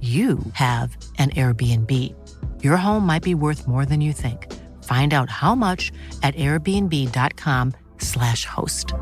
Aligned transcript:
you 0.00 0.38
have 0.52 0.96
an 1.18 1.30
Airbnb. 1.30 1.90
Your 2.62 2.76
home 2.76 3.04
might 3.04 3.24
be 3.24 3.34
worth 3.34 3.66
more 3.66 3.84
than 3.84 4.00
you 4.00 4.12
think. 4.12 4.46
Find 4.84 5.12
out 5.12 5.28
how 5.28 5.56
much 5.56 5.90
at 6.22 6.36
airbnb.com/slash 6.36 8.46
host. 8.46 8.94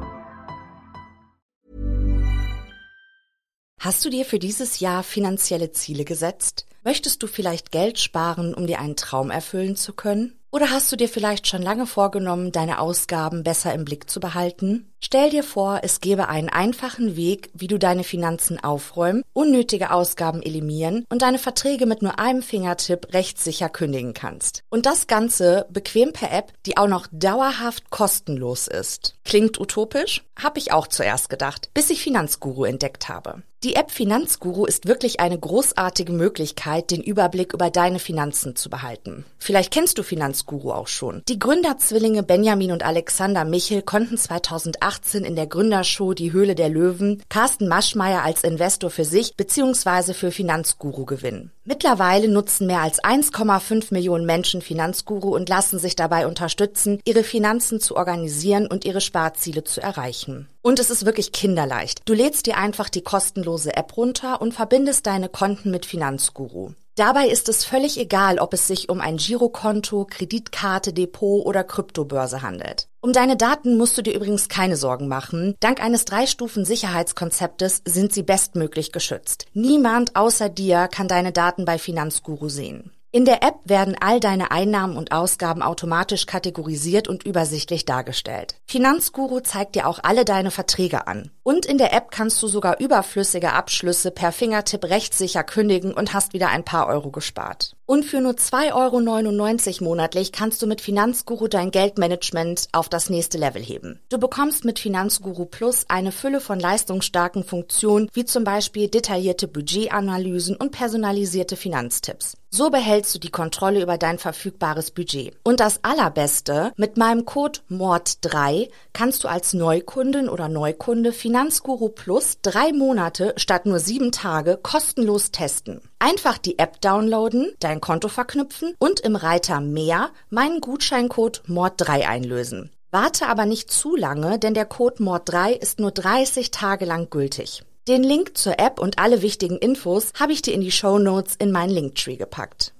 Hast 3.78 4.05
du 4.05 4.11
dir 4.11 4.25
für 4.25 4.38
dieses 4.38 4.80
Jahr 4.80 5.03
finanzielle 5.03 5.70
Ziele 5.70 6.05
gesetzt? 6.05 6.66
Möchtest 6.83 7.22
du 7.22 7.27
vielleicht 7.27 7.72
Geld 7.72 7.98
sparen, 7.98 8.55
um 8.55 8.66
dir 8.66 8.81
einen 8.81 8.97
Traum 8.97 9.31
erfüllen 9.31 9.77
zu 9.77 9.92
können? 9.92 10.35
Oder 10.52 10.70
hast 10.70 10.91
du 10.91 10.97
dir 10.97 11.08
vielleicht 11.08 11.48
schon 11.48 11.61
lange 11.61 11.86
vorgenommen, 11.86 12.52
deine 12.52 12.78
Ausgaben 12.78 13.42
besser 13.42 13.75
im 13.75 13.84
Blick 13.84 14.08
zu 14.08 14.20
behalten? 14.20 14.92
Stell 15.00 15.30
dir 15.30 15.42
vor, 15.42 15.80
es 15.83 16.00
gäbe 16.00 16.28
einen 16.28 16.48
einfachen 16.48 17.16
Weg, 17.16 17.50
wie 17.53 17.66
du 17.66 17.78
deine 17.78 18.05
Finanzen 18.05 18.62
aufräumen, 18.62 19.22
unnötige 19.33 19.91
Ausgaben 19.91 20.42
eliminieren 20.42 21.05
und 21.11 21.22
deine 21.22 21.38
Verträge 21.38 21.86
mit 21.86 22.00
nur 22.00 22.19
einem 22.19 22.42
Fingertipp 22.42 23.12
rechtssicher 23.12 23.69
kündigen 23.69 24.14
kannst. 24.14 24.62
Und 24.70 24.86
das 24.86 25.06
Ganze 25.06 25.66
bequem 25.70 26.12
per 26.12 26.33
App, 26.33 26.53
die 26.64 26.77
auch 26.77 26.88
noch 26.88 27.06
dauerhaft 27.10 27.91
kostenlos 27.91 28.69
ist. 28.69 29.16
Klingt 29.27 29.58
utopisch? 29.58 30.22
Hab 30.41 30.56
ich 30.56 30.70
auch 30.70 30.86
zuerst 30.86 31.28
gedacht, 31.28 31.70
bis 31.74 31.91
ich 31.91 32.00
Finanzguru 32.00 32.64
entdeckt 32.64 33.08
habe. 33.08 33.42
Die 33.64 33.74
App 33.74 33.91
Finanzguru 33.91 34.66
ist 34.66 34.86
wirklich 34.86 35.19
eine 35.19 35.36
großartige 35.36 36.12
Möglichkeit, 36.12 36.92
den 36.92 37.02
Überblick 37.02 37.52
über 37.52 37.69
deine 37.70 37.98
Finanzen 37.98 38.54
zu 38.54 38.70
behalten. 38.70 39.24
Vielleicht 39.38 39.72
kennst 39.72 39.98
du 39.98 40.04
Finanzguru 40.04 40.70
auch 40.70 40.86
schon. 40.86 41.22
Die 41.28 41.41
Gründerzwillinge 41.41 42.22
Benjamin 42.22 42.70
und 42.70 42.84
Alexander 42.84 43.44
Michel 43.44 43.82
konnten 43.82 44.16
2018 44.16 45.24
in 45.24 45.34
der 45.34 45.48
Gründershow 45.48 46.14
Die 46.14 46.30
Höhle 46.32 46.54
der 46.54 46.69
Löwen 46.69 47.20
Carsten 47.28 47.66
Maschmeyer 47.66 48.22
als 48.22 48.44
Investor 48.44 48.91
für 48.91 49.04
sich 49.04 49.36
bzw. 49.36 50.14
für 50.14 50.30
Finanzguru 50.30 51.04
gewinnen. 51.04 51.50
Mittlerweile 51.69 52.28
nutzen 52.28 52.69
mehr 52.69 52.81
als 52.81 53.03
1,5 53.03 53.92
Millionen 53.92 54.25
Menschen 54.25 54.62
Finanzguru 54.62 55.34
und 55.34 55.48
lassen 55.48 55.81
sich 55.81 55.97
dabei 55.97 56.28
unterstützen, 56.28 57.00
ihre 57.05 57.25
Finanzen 57.25 57.81
zu 57.81 57.97
organisieren 57.97 58.69
und 58.69 58.84
ihre 58.84 59.00
Sparziele 59.00 59.65
zu 59.65 59.82
erreichen. 59.82 60.49
Und 60.62 60.78
es 60.78 60.91
ist 60.91 61.06
wirklich 61.06 61.32
kinderleicht. 61.32 62.03
Du 62.05 62.15
lädst 62.15 62.47
dir 62.47 62.56
einfach 62.56 62.88
die 62.88 63.03
kostenlose 63.03 63.76
App 63.76 63.97
runter 63.97 64.41
und 64.41 64.55
verbindest 64.55 65.09
deine 65.09 65.28
Konten 65.28 65.72
mit 65.72 65.87
Finanzguru. 65.87 66.71
Dabei 66.96 67.28
ist 67.28 67.50
es 67.50 67.66
völlig 67.66 68.00
egal, 68.00 68.38
ob 68.38 68.54
es 68.54 68.66
sich 68.66 68.88
um 68.88 69.02
ein 69.02 69.18
Girokonto, 69.18 70.06
Kreditkarte, 70.08 70.94
Depot 70.94 71.44
oder 71.44 71.62
Kryptobörse 71.62 72.40
handelt. 72.40 72.88
Um 73.02 73.12
deine 73.12 73.36
Daten 73.36 73.76
musst 73.76 73.98
du 73.98 74.02
dir 74.02 74.14
übrigens 74.14 74.48
keine 74.48 74.78
Sorgen 74.78 75.06
machen. 75.06 75.56
Dank 75.60 75.82
eines 75.82 76.06
Drei-Stufen-Sicherheitskonzeptes 76.06 77.82
sind 77.84 78.14
sie 78.14 78.22
bestmöglich 78.22 78.92
geschützt. 78.92 79.44
Niemand 79.52 80.16
außer 80.16 80.48
dir 80.48 80.88
kann 80.88 81.06
deine 81.06 81.32
Daten 81.32 81.66
bei 81.66 81.76
Finanzguru 81.76 82.48
sehen. 82.48 82.95
In 83.16 83.25
der 83.25 83.43
App 83.43 83.60
werden 83.65 83.97
all 83.99 84.21
deine 84.21 84.50
Einnahmen 84.50 84.99
und 84.99 85.10
Ausgaben 85.10 85.62
automatisch 85.62 86.27
kategorisiert 86.27 87.09
und 87.09 87.25
übersichtlich 87.25 87.87
dargestellt. 87.87 88.56
Finanzguru 88.66 89.41
zeigt 89.41 89.75
dir 89.75 89.87
auch 89.87 90.00
alle 90.03 90.27
deine 90.27 90.50
Verträge 90.50 91.06
an. 91.06 91.31
Und 91.43 91.65
in 91.65 91.78
der 91.78 91.94
App 91.94 92.10
kannst 92.10 92.43
du 92.43 92.47
sogar 92.47 92.78
überflüssige 92.78 93.55
Abschlüsse 93.55 94.10
per 94.10 94.32
Fingertipp 94.32 94.84
rechtssicher 94.84 95.44
kündigen 95.44 95.94
und 95.94 96.12
hast 96.12 96.34
wieder 96.34 96.49
ein 96.49 96.62
paar 96.62 96.88
Euro 96.88 97.10
gespart. 97.10 97.75
Und 97.87 98.05
für 98.05 98.21
nur 98.21 98.32
2,99 98.32 99.81
Euro 99.81 99.84
monatlich 99.88 100.32
kannst 100.32 100.60
du 100.60 100.66
mit 100.66 100.81
Finanzguru 100.82 101.47
dein 101.47 101.71
Geldmanagement 101.71 102.69
auf 102.72 102.91
das 102.91 103.09
nächste 103.09 103.38
Level 103.38 103.62
heben. 103.62 104.00
Du 104.10 104.19
bekommst 104.19 104.65
mit 104.65 104.81
Finanzguru 104.81 105.47
Plus 105.47 105.87
eine 105.88 106.12
Fülle 106.12 106.41
von 106.41 106.60
leistungsstarken 106.60 107.44
Funktionen, 107.44 108.10
wie 108.12 108.25
zum 108.25 108.44
Beispiel 108.44 108.88
detaillierte 108.88 109.49
Budgetanalysen 109.49 110.56
und 110.56 110.72
personalisierte 110.72 111.56
Finanztipps. 111.56 112.37
So 112.56 112.71
behältst 112.71 113.15
du 113.15 113.19
die 113.19 113.31
Kontrolle 113.31 113.83
über 113.83 113.99
dein 113.99 114.19
verfügbares 114.19 114.91
Budget. 114.91 115.37
Und 115.43 115.61
das 115.61 115.84
Allerbeste, 115.84 116.72
mit 116.77 116.97
meinem 116.97 117.27
Code 117.27 117.61
MORD3 117.71 118.71
kannst 118.94 119.25
du 119.25 119.28
als 119.28 119.53
Neukundin 119.53 120.31
oder 120.31 120.49
Neukunde 120.49 121.12
Finanzguru 121.12 121.91
Plus 121.91 122.39
drei 122.41 122.72
Monate 122.72 123.34
statt 123.37 123.67
nur 123.67 123.78
sieben 123.78 124.11
Tage 124.11 124.59
kostenlos 124.62 125.33
testen. 125.33 125.83
Einfach 125.99 126.39
die 126.39 126.59
App 126.59 126.81
downloaden, 126.81 127.53
dein 127.61 127.83
Konto 127.83 128.09
verknüpfen 128.09 128.75
und 128.78 129.00
im 129.00 129.17
Reiter 129.17 129.61
Mehr 129.61 130.09
meinen 130.31 130.62
Gutscheincode 130.62 131.43
MORD3 131.47 132.09
einlösen. 132.09 132.71
Warte 132.91 133.27
aber 133.27 133.44
nicht 133.44 133.71
zu 133.71 133.97
lange, 133.97 134.38
denn 134.38 134.55
der 134.55 134.65
Code 134.65 135.03
MORD3 135.03 135.50
ist 135.50 135.78
nur 135.78 135.91
30 135.91 136.53
Tage 136.53 136.87
lang 136.87 137.11
gültig. 137.11 137.65
Den 137.88 138.02
Link 138.02 138.36
zur 138.36 138.58
App 138.58 138.80
und 138.80 138.98
alle 138.98 139.22
wichtigen 139.22 139.58
Infos 139.58 140.10
habe 140.19 140.32
ich 140.32 140.42
dir 140.42 140.54
in 140.54 140.60
die 140.60 140.72
Show 140.72 140.98
Notes 140.98 141.36
in 141.36 141.52
meinen 141.52 141.70
Linktree 141.70 142.16
gepackt. 142.16 142.72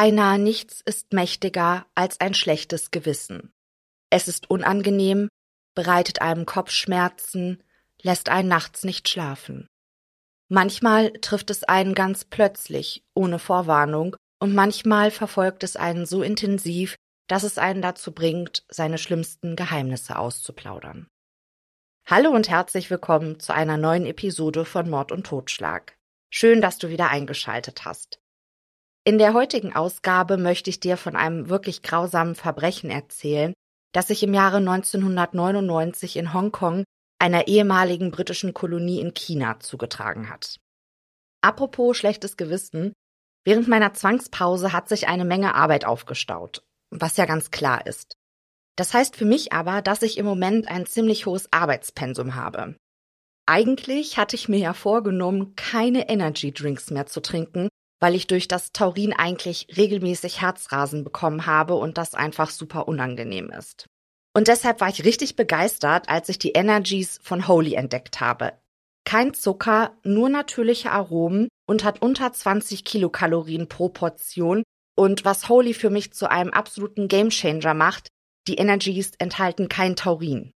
Beinahe 0.00 0.38
nichts 0.38 0.80
ist 0.80 1.12
mächtiger 1.12 1.84
als 1.96 2.20
ein 2.20 2.32
schlechtes 2.32 2.92
Gewissen. 2.92 3.52
Es 4.10 4.28
ist 4.28 4.48
unangenehm, 4.48 5.28
bereitet 5.74 6.22
einem 6.22 6.46
Kopfschmerzen, 6.46 7.64
lässt 8.00 8.28
einen 8.28 8.46
nachts 8.46 8.84
nicht 8.84 9.08
schlafen. 9.08 9.66
Manchmal 10.48 11.10
trifft 11.14 11.50
es 11.50 11.64
einen 11.64 11.96
ganz 11.96 12.24
plötzlich, 12.24 13.02
ohne 13.12 13.40
Vorwarnung, 13.40 14.14
und 14.38 14.54
manchmal 14.54 15.10
verfolgt 15.10 15.64
es 15.64 15.74
einen 15.74 16.06
so 16.06 16.22
intensiv, 16.22 16.94
dass 17.26 17.42
es 17.42 17.58
einen 17.58 17.82
dazu 17.82 18.12
bringt, 18.12 18.64
seine 18.68 18.98
schlimmsten 18.98 19.56
Geheimnisse 19.56 20.16
auszuplaudern. 20.16 21.08
Hallo 22.06 22.30
und 22.30 22.48
herzlich 22.48 22.88
willkommen 22.88 23.40
zu 23.40 23.52
einer 23.52 23.76
neuen 23.76 24.06
Episode 24.06 24.64
von 24.64 24.88
Mord 24.88 25.10
und 25.10 25.26
Totschlag. 25.26 25.96
Schön, 26.30 26.60
dass 26.60 26.78
du 26.78 26.88
wieder 26.88 27.10
eingeschaltet 27.10 27.84
hast. 27.84 28.20
In 29.08 29.16
der 29.16 29.32
heutigen 29.32 29.74
Ausgabe 29.74 30.36
möchte 30.36 30.68
ich 30.68 30.80
dir 30.80 30.98
von 30.98 31.16
einem 31.16 31.48
wirklich 31.48 31.80
grausamen 31.80 32.34
Verbrechen 32.34 32.90
erzählen, 32.90 33.54
das 33.94 34.08
sich 34.08 34.22
im 34.22 34.34
Jahre 34.34 34.58
1999 34.58 36.16
in 36.16 36.34
Hongkong, 36.34 36.84
einer 37.18 37.48
ehemaligen 37.48 38.10
britischen 38.10 38.52
Kolonie 38.52 39.00
in 39.00 39.14
China, 39.14 39.60
zugetragen 39.60 40.28
hat. 40.28 40.58
Apropos 41.40 41.96
schlechtes 41.96 42.36
Gewissen, 42.36 42.92
während 43.46 43.66
meiner 43.66 43.94
Zwangspause 43.94 44.74
hat 44.74 44.90
sich 44.90 45.08
eine 45.08 45.24
Menge 45.24 45.54
Arbeit 45.54 45.86
aufgestaut, 45.86 46.62
was 46.90 47.16
ja 47.16 47.24
ganz 47.24 47.50
klar 47.50 47.86
ist. 47.86 48.12
Das 48.76 48.92
heißt 48.92 49.16
für 49.16 49.24
mich 49.24 49.54
aber, 49.54 49.80
dass 49.80 50.02
ich 50.02 50.18
im 50.18 50.26
Moment 50.26 50.68
ein 50.68 50.84
ziemlich 50.84 51.24
hohes 51.24 51.50
Arbeitspensum 51.50 52.34
habe. 52.34 52.76
Eigentlich 53.46 54.18
hatte 54.18 54.36
ich 54.36 54.50
mir 54.50 54.58
ja 54.58 54.74
vorgenommen, 54.74 55.54
keine 55.56 56.10
Energy 56.10 56.52
Drinks 56.52 56.90
mehr 56.90 57.06
zu 57.06 57.22
trinken, 57.22 57.70
weil 58.00 58.14
ich 58.14 58.26
durch 58.26 58.48
das 58.48 58.72
Taurin 58.72 59.12
eigentlich 59.12 59.68
regelmäßig 59.76 60.40
Herzrasen 60.40 61.04
bekommen 61.04 61.46
habe 61.46 61.74
und 61.74 61.98
das 61.98 62.14
einfach 62.14 62.50
super 62.50 62.88
unangenehm 62.88 63.50
ist. 63.50 63.86
Und 64.34 64.48
deshalb 64.48 64.80
war 64.80 64.88
ich 64.88 65.04
richtig 65.04 65.36
begeistert, 65.36 66.08
als 66.08 66.28
ich 66.28 66.38
die 66.38 66.52
Energies 66.52 67.18
von 67.22 67.48
Holy 67.48 67.74
entdeckt 67.74 68.20
habe. 68.20 68.52
Kein 69.04 69.34
Zucker, 69.34 69.96
nur 70.04 70.28
natürliche 70.28 70.92
Aromen 70.92 71.48
und 71.66 71.82
hat 71.82 72.02
unter 72.02 72.32
20 72.32 72.84
Kilokalorien 72.84 73.68
pro 73.68 73.88
Portion. 73.88 74.62
Und 74.96 75.24
was 75.24 75.48
Holy 75.48 75.74
für 75.74 75.90
mich 75.90 76.12
zu 76.12 76.30
einem 76.30 76.50
absoluten 76.50 77.08
Gamechanger 77.08 77.74
macht, 77.74 78.08
die 78.46 78.56
Energies 78.56 79.12
enthalten 79.18 79.68
kein 79.68 79.96
Taurin. 79.96 80.52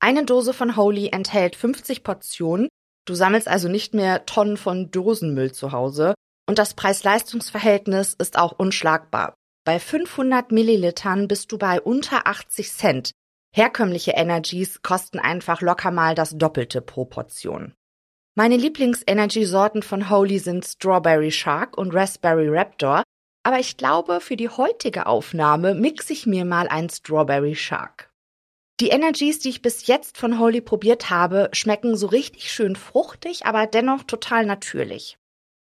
Eine 0.00 0.24
Dose 0.24 0.52
von 0.54 0.76
Holy 0.76 1.08
enthält 1.08 1.56
50 1.56 2.04
Portionen. 2.04 2.68
Du 3.04 3.14
sammelst 3.14 3.48
also 3.48 3.68
nicht 3.68 3.94
mehr 3.94 4.26
Tonnen 4.26 4.56
von 4.56 4.90
Dosenmüll 4.90 5.52
zu 5.52 5.72
Hause. 5.72 6.14
Und 6.48 6.58
das 6.58 6.72
Preis-Leistungs-Verhältnis 6.72 8.14
ist 8.14 8.38
auch 8.38 8.52
unschlagbar. 8.52 9.34
Bei 9.64 9.78
500 9.78 10.50
Millilitern 10.50 11.28
bist 11.28 11.52
du 11.52 11.58
bei 11.58 11.78
unter 11.78 12.26
80 12.26 12.72
Cent. 12.72 13.10
Herkömmliche 13.54 14.12
Energies 14.12 14.80
kosten 14.80 15.18
einfach 15.18 15.60
locker 15.60 15.90
mal 15.90 16.14
das 16.14 16.38
Doppelte 16.38 16.80
pro 16.80 17.04
Portion. 17.04 17.74
Meine 18.34 18.56
Lieblings-Energy-Sorten 18.56 19.82
von 19.82 20.08
Holy 20.08 20.38
sind 20.38 20.64
Strawberry 20.64 21.30
Shark 21.30 21.76
und 21.76 21.94
Raspberry 21.94 22.48
Raptor, 22.48 23.02
aber 23.42 23.58
ich 23.58 23.76
glaube, 23.76 24.22
für 24.22 24.36
die 24.36 24.48
heutige 24.48 25.04
Aufnahme 25.04 25.74
mixe 25.74 26.14
ich 26.14 26.24
mir 26.24 26.46
mal 26.46 26.66
ein 26.68 26.88
Strawberry 26.88 27.56
Shark. 27.56 28.10
Die 28.80 28.88
Energies, 28.88 29.40
die 29.40 29.50
ich 29.50 29.60
bis 29.60 29.86
jetzt 29.86 30.16
von 30.16 30.38
Holy 30.38 30.62
probiert 30.62 31.10
habe, 31.10 31.50
schmecken 31.52 31.94
so 31.94 32.06
richtig 32.06 32.50
schön 32.50 32.74
fruchtig, 32.74 33.44
aber 33.44 33.66
dennoch 33.66 34.04
total 34.04 34.46
natürlich. 34.46 35.18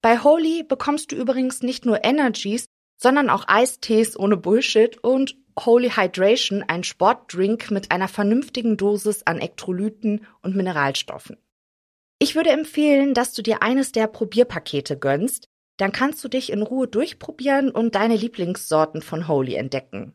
Bei 0.06 0.20
Holy 0.20 0.62
bekommst 0.62 1.12
du 1.12 1.16
übrigens 1.16 1.64
nicht 1.64 1.84
nur 1.84 2.04
Energies, 2.04 2.68
sondern 2.96 3.28
auch 3.28 3.46
Eistees 3.48 4.16
ohne 4.16 4.38
Bullshit 4.38 5.04
und 5.04 5.36
Holy 5.60 5.90
Hydration, 5.90 6.62
ein 6.62 6.84
Sportdrink 6.84 7.72
mit 7.72 7.90
einer 7.90 8.08
vernünftigen 8.08 8.78
Dosis 8.78 9.24
an 9.24 9.38
Elektrolyten 9.38 10.28
und 10.44 10.56
Mineralstoffen. 10.56 11.38
Ich 12.20 12.36
würde 12.36 12.52
empfehlen, 12.52 13.16
dass 13.16 13.34
du 13.34 13.42
dir 13.42 13.64
eines 13.64 13.94
der 13.94 14.06
Probierpakete 14.06 14.96
gönnst, 14.96 15.50
dann 15.78 15.92
kannst 15.92 16.24
du 16.24 16.28
dich 16.28 16.52
in 16.52 16.62
Ruhe 16.62 16.88
durchprobieren 16.88 17.72
und 17.72 17.96
deine 17.96 18.16
Lieblingssorten 18.16 19.02
von 19.02 19.28
Holy 19.28 19.56
entdecken. 19.56 20.14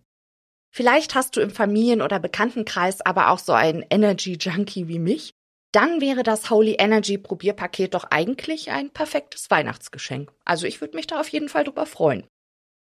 Vielleicht 0.72 1.16
hast 1.16 1.34
du 1.34 1.40
im 1.40 1.50
Familien- 1.50 2.00
oder 2.00 2.20
Bekanntenkreis 2.20 3.00
aber 3.00 3.30
auch 3.30 3.40
so 3.40 3.54
einen 3.54 3.84
Energy 3.90 4.34
Junkie 4.40 4.86
wie 4.86 5.00
mich. 5.00 5.34
Dann 5.72 6.00
wäre 6.00 6.22
das 6.22 6.50
Holy 6.50 6.76
Energy 6.78 7.18
Probierpaket 7.18 7.94
doch 7.94 8.04
eigentlich 8.04 8.70
ein 8.70 8.90
perfektes 8.90 9.50
Weihnachtsgeschenk. 9.50 10.30
Also 10.44 10.66
ich 10.66 10.80
würde 10.80 10.96
mich 10.96 11.06
da 11.06 11.20
auf 11.20 11.28
jeden 11.28 11.48
Fall 11.48 11.64
drüber 11.64 11.86
freuen. 11.86 12.26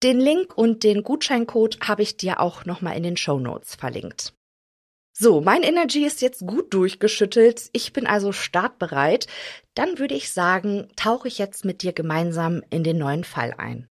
Den 0.05 0.21
Link 0.21 0.57
und 0.57 0.85
den 0.85 1.03
Gutscheincode 1.03 1.81
habe 1.81 2.03
ich 2.03 2.17
dir 2.17 2.39
auch 2.39 2.65
nochmal 2.65 2.97
in 2.97 3.03
den 3.03 3.17
Show 3.17 3.41
Notes 3.41 3.75
verlinkt. 3.75 4.36
So, 5.19 5.41
mein 5.41 5.63
Energy 5.63 6.05
ist 6.05 6.21
jetzt 6.21 6.47
gut 6.47 6.75
durchgeschüttelt. 6.75 7.71
Ich 7.73 7.95
bin 7.95 8.07
also 8.07 8.33
startbereit. 8.33 9.27
Dann 9.75 9.99
würde 9.99 10.15
ich 10.15 10.31
sagen, 10.31 10.89
tauche 10.95 11.27
ich 11.29 11.39
jetzt 11.39 11.65
mit 11.65 11.81
dir 11.81 11.95
gemeinsam 11.95 12.63
in 12.69 12.85
den 12.85 12.99
neuen 12.99 13.25
Fall 13.25 13.55
ein. 13.57 13.89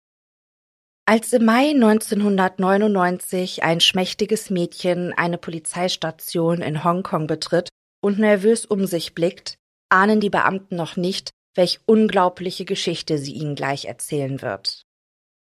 Als 1.06 1.31
im 1.31 1.45
Mai 1.45 1.69
1999 1.75 3.62
ein 3.62 3.81
schmächtiges 3.81 4.50
Mädchen 4.50 5.13
eine 5.13 5.38
Polizeistation 5.38 6.63
in 6.63 6.83
Hongkong 6.83 7.27
betritt 7.27 7.69
und 8.01 8.18
nervös 8.18 8.65
um 8.65 8.88
sich 8.88 9.13
blickt, 9.13 9.53
ahnen 9.89 10.21
die 10.21 10.31
Beamten 10.31 10.75
noch 10.75 10.97
nicht, 10.97 11.29
welch 11.53 11.81
unglaubliche 11.85 12.65
Geschichte 12.65 13.19
sie 13.19 13.33
ihnen 13.33 13.53
gleich 13.53 13.85
erzählen 13.85 14.41
wird. 14.41 14.81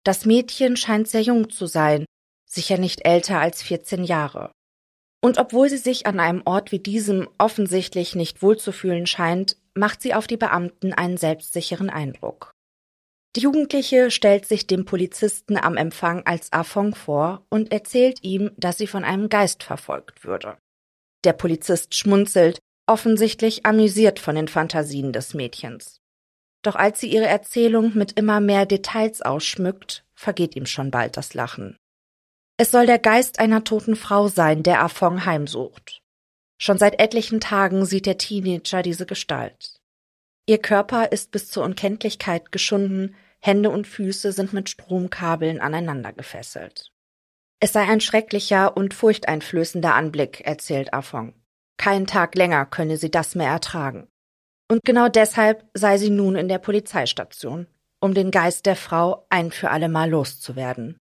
Das 0.05 0.23
Mädchen 0.25 0.77
scheint 0.77 1.09
sehr 1.09 1.21
jung 1.21 1.49
zu 1.49 1.65
sein, 1.65 2.05
sicher 2.45 2.77
nicht 2.77 3.05
älter 3.05 3.41
als 3.41 3.61
14 3.61 4.05
Jahre. 4.05 4.54
Und 5.25 5.39
obwohl 5.39 5.69
sie 5.69 5.77
sich 5.77 6.05
an 6.05 6.19
einem 6.19 6.43
Ort 6.45 6.71
wie 6.71 6.77
diesem 6.77 7.27
offensichtlich 7.39 8.13
nicht 8.13 8.43
wohlzufühlen 8.43 9.07
scheint, 9.07 9.57
macht 9.73 10.03
sie 10.03 10.13
auf 10.13 10.27
die 10.27 10.37
Beamten 10.37 10.93
einen 10.93 11.17
selbstsicheren 11.17 11.89
Eindruck. 11.89 12.51
Die 13.35 13.39
Jugendliche 13.39 14.11
stellt 14.11 14.45
sich 14.45 14.67
dem 14.67 14.85
Polizisten 14.85 15.57
am 15.57 15.77
Empfang 15.77 16.21
als 16.27 16.53
Afong 16.53 16.93
vor 16.93 17.43
und 17.49 17.71
erzählt 17.71 18.23
ihm, 18.23 18.51
dass 18.57 18.77
sie 18.77 18.85
von 18.85 19.03
einem 19.03 19.27
Geist 19.27 19.63
verfolgt 19.63 20.25
würde. 20.25 20.59
Der 21.23 21.33
Polizist 21.33 21.95
schmunzelt, 21.95 22.59
offensichtlich 22.85 23.65
amüsiert 23.65 24.19
von 24.19 24.35
den 24.35 24.47
Fantasien 24.47 25.11
des 25.11 25.33
Mädchens. 25.33 26.01
Doch 26.61 26.75
als 26.75 26.99
sie 26.99 27.11
ihre 27.11 27.25
Erzählung 27.25 27.93
mit 27.95 28.11
immer 28.11 28.41
mehr 28.41 28.67
Details 28.67 29.23
ausschmückt, 29.23 30.05
vergeht 30.13 30.55
ihm 30.55 30.67
schon 30.67 30.91
bald 30.91 31.17
das 31.17 31.33
Lachen. 31.33 31.77
Es 32.57 32.71
soll 32.71 32.85
der 32.85 32.99
Geist 32.99 33.39
einer 33.39 33.63
toten 33.63 33.95
Frau 33.95 34.29
sein, 34.29 34.63
der 34.63 34.81
Afong 34.81 35.25
heimsucht. 35.25 36.01
Schon 36.57 36.77
seit 36.77 36.99
etlichen 36.99 37.41
Tagen 37.41 37.85
sieht 37.85 38.05
der 38.05 38.17
Teenager 38.17 38.81
diese 38.81 39.05
Gestalt. 39.05 39.81
Ihr 40.47 40.59
Körper 40.59 41.11
ist 41.11 41.31
bis 41.31 41.49
zur 41.49 41.65
Unkenntlichkeit 41.65 42.51
geschunden, 42.51 43.15
Hände 43.41 43.69
und 43.69 43.87
Füße 43.87 44.31
sind 44.31 44.53
mit 44.53 44.69
Stromkabeln 44.69 45.59
aneinander 45.59 46.13
gefesselt. 46.13 46.91
Es 47.59 47.73
sei 47.73 47.81
ein 47.81 47.99
schrecklicher 47.99 48.77
und 48.77 48.93
furchteinflößender 48.93 49.93
Anblick, 49.93 50.41
erzählt 50.45 50.93
Afong. 50.93 51.33
Kein 51.77 52.07
Tag 52.07 52.35
länger 52.35 52.65
könne 52.65 52.97
sie 52.97 53.11
das 53.11 53.35
mehr 53.35 53.49
ertragen. 53.49 54.07
Und 54.71 54.83
genau 54.83 55.09
deshalb 55.09 55.69
sei 55.73 55.97
sie 55.97 56.09
nun 56.09 56.35
in 56.35 56.47
der 56.47 56.59
Polizeistation, 56.59 57.67
um 57.99 58.13
den 58.13 58.31
Geist 58.31 58.65
der 58.65 58.75
Frau 58.75 59.25
ein 59.29 59.51
für 59.51 59.71
allemal 59.71 60.09
loszuwerden. 60.09 60.97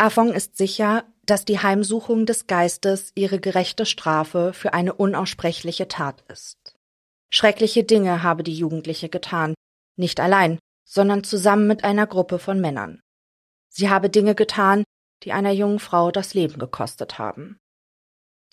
Afong 0.00 0.32
ist 0.32 0.56
sicher, 0.56 1.04
dass 1.26 1.44
die 1.44 1.58
Heimsuchung 1.58 2.24
des 2.24 2.46
Geistes 2.46 3.12
ihre 3.14 3.38
gerechte 3.38 3.84
Strafe 3.84 4.54
für 4.54 4.72
eine 4.72 4.94
unaussprechliche 4.94 5.88
Tat 5.88 6.24
ist. 6.28 6.74
Schreckliche 7.28 7.84
Dinge 7.84 8.22
habe 8.22 8.42
die 8.42 8.54
Jugendliche 8.54 9.10
getan, 9.10 9.52
nicht 9.96 10.18
allein, 10.18 10.58
sondern 10.88 11.22
zusammen 11.22 11.66
mit 11.66 11.84
einer 11.84 12.06
Gruppe 12.06 12.38
von 12.38 12.62
Männern. 12.62 13.02
Sie 13.68 13.90
habe 13.90 14.08
Dinge 14.08 14.34
getan, 14.34 14.84
die 15.22 15.32
einer 15.32 15.52
jungen 15.52 15.80
Frau 15.80 16.10
das 16.10 16.32
Leben 16.32 16.58
gekostet 16.58 17.18
haben. 17.18 17.58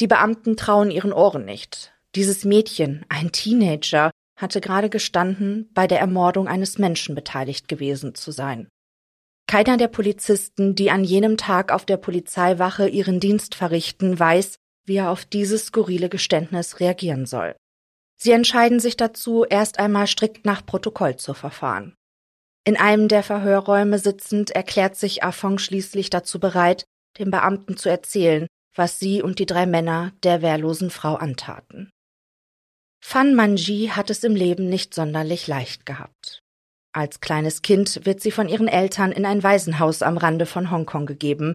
Die 0.02 0.08
Beamten 0.08 0.58
trauen 0.58 0.92
ihren 0.92 1.14
Ohren 1.14 1.46
nicht. 1.46 1.94
Dieses 2.14 2.44
Mädchen, 2.44 3.06
ein 3.08 3.32
Teenager, 3.32 4.12
hatte 4.38 4.60
gerade 4.60 4.90
gestanden, 4.90 5.70
bei 5.74 5.88
der 5.88 6.02
Ermordung 6.02 6.50
eines 6.50 6.78
Menschen 6.78 7.16
beteiligt 7.16 7.70
gewesen 7.70 8.16
zu 8.16 8.32
sein. 8.32 8.68
Keiner 9.48 9.78
der 9.78 9.88
Polizisten, 9.88 10.76
die 10.76 10.92
an 10.92 11.06
jenem 11.06 11.38
Tag 11.38 11.72
auf 11.72 11.86
der 11.86 11.98
Polizeiwache 11.98 12.90
ihren 12.90 13.22
Dienst 13.22 13.56
verrichten, 13.56 14.20
weiß, 14.20 14.60
wie 14.86 14.98
er 14.98 15.10
auf 15.10 15.24
dieses 15.24 15.68
skurrile 15.68 16.10
Geständnis 16.10 16.82
reagieren 16.82 17.26
soll. 17.26 17.56
Sie 18.18 18.32
entscheiden 18.32 18.80
sich 18.80 18.98
dazu, 18.98 19.46
erst 19.46 19.80
einmal 19.80 20.08
strikt 20.08 20.46
nach 20.46 20.66
Protokoll 20.66 21.16
zu 21.16 21.34
verfahren. 21.34 21.96
In 22.66 22.76
einem 22.76 23.08
der 23.08 23.24
Verhörräume 23.24 24.00
sitzend 24.00 24.52
erklärt 24.52 24.98
sich 24.98 25.24
Afong 25.24 25.60
schließlich 25.60 26.10
dazu 26.10 26.40
bereit, 26.40 26.84
dem 27.18 27.32
Beamten 27.32 27.78
zu 27.78 27.88
erzählen, 27.88 28.48
was 28.76 29.00
sie 29.00 29.22
und 29.22 29.40
die 29.40 29.46
drei 29.46 29.66
Männer 29.66 30.12
der 30.24 30.42
wehrlosen 30.42 30.90
Frau 30.90 31.16
antaten. 31.16 31.90
Fan 33.00 33.36
Manji 33.36 33.92
hat 33.94 34.10
es 34.10 34.24
im 34.24 34.36
Leben 34.36 34.68
nicht 34.68 34.94
sonderlich 34.94 35.48
leicht 35.48 35.86
gehabt. 35.86 36.42
Als 36.94 37.20
kleines 37.20 37.62
Kind 37.62 38.06
wird 38.06 38.22
sie 38.22 38.32
von 38.32 38.50
ihren 38.50 38.68
Eltern 38.68 39.12
in 39.12 39.26
ein 39.26 39.44
Waisenhaus 39.44 40.02
am 40.02 40.18
Rande 40.18 40.46
von 40.46 40.72
Hongkong 40.72 41.06
gegeben, 41.06 41.54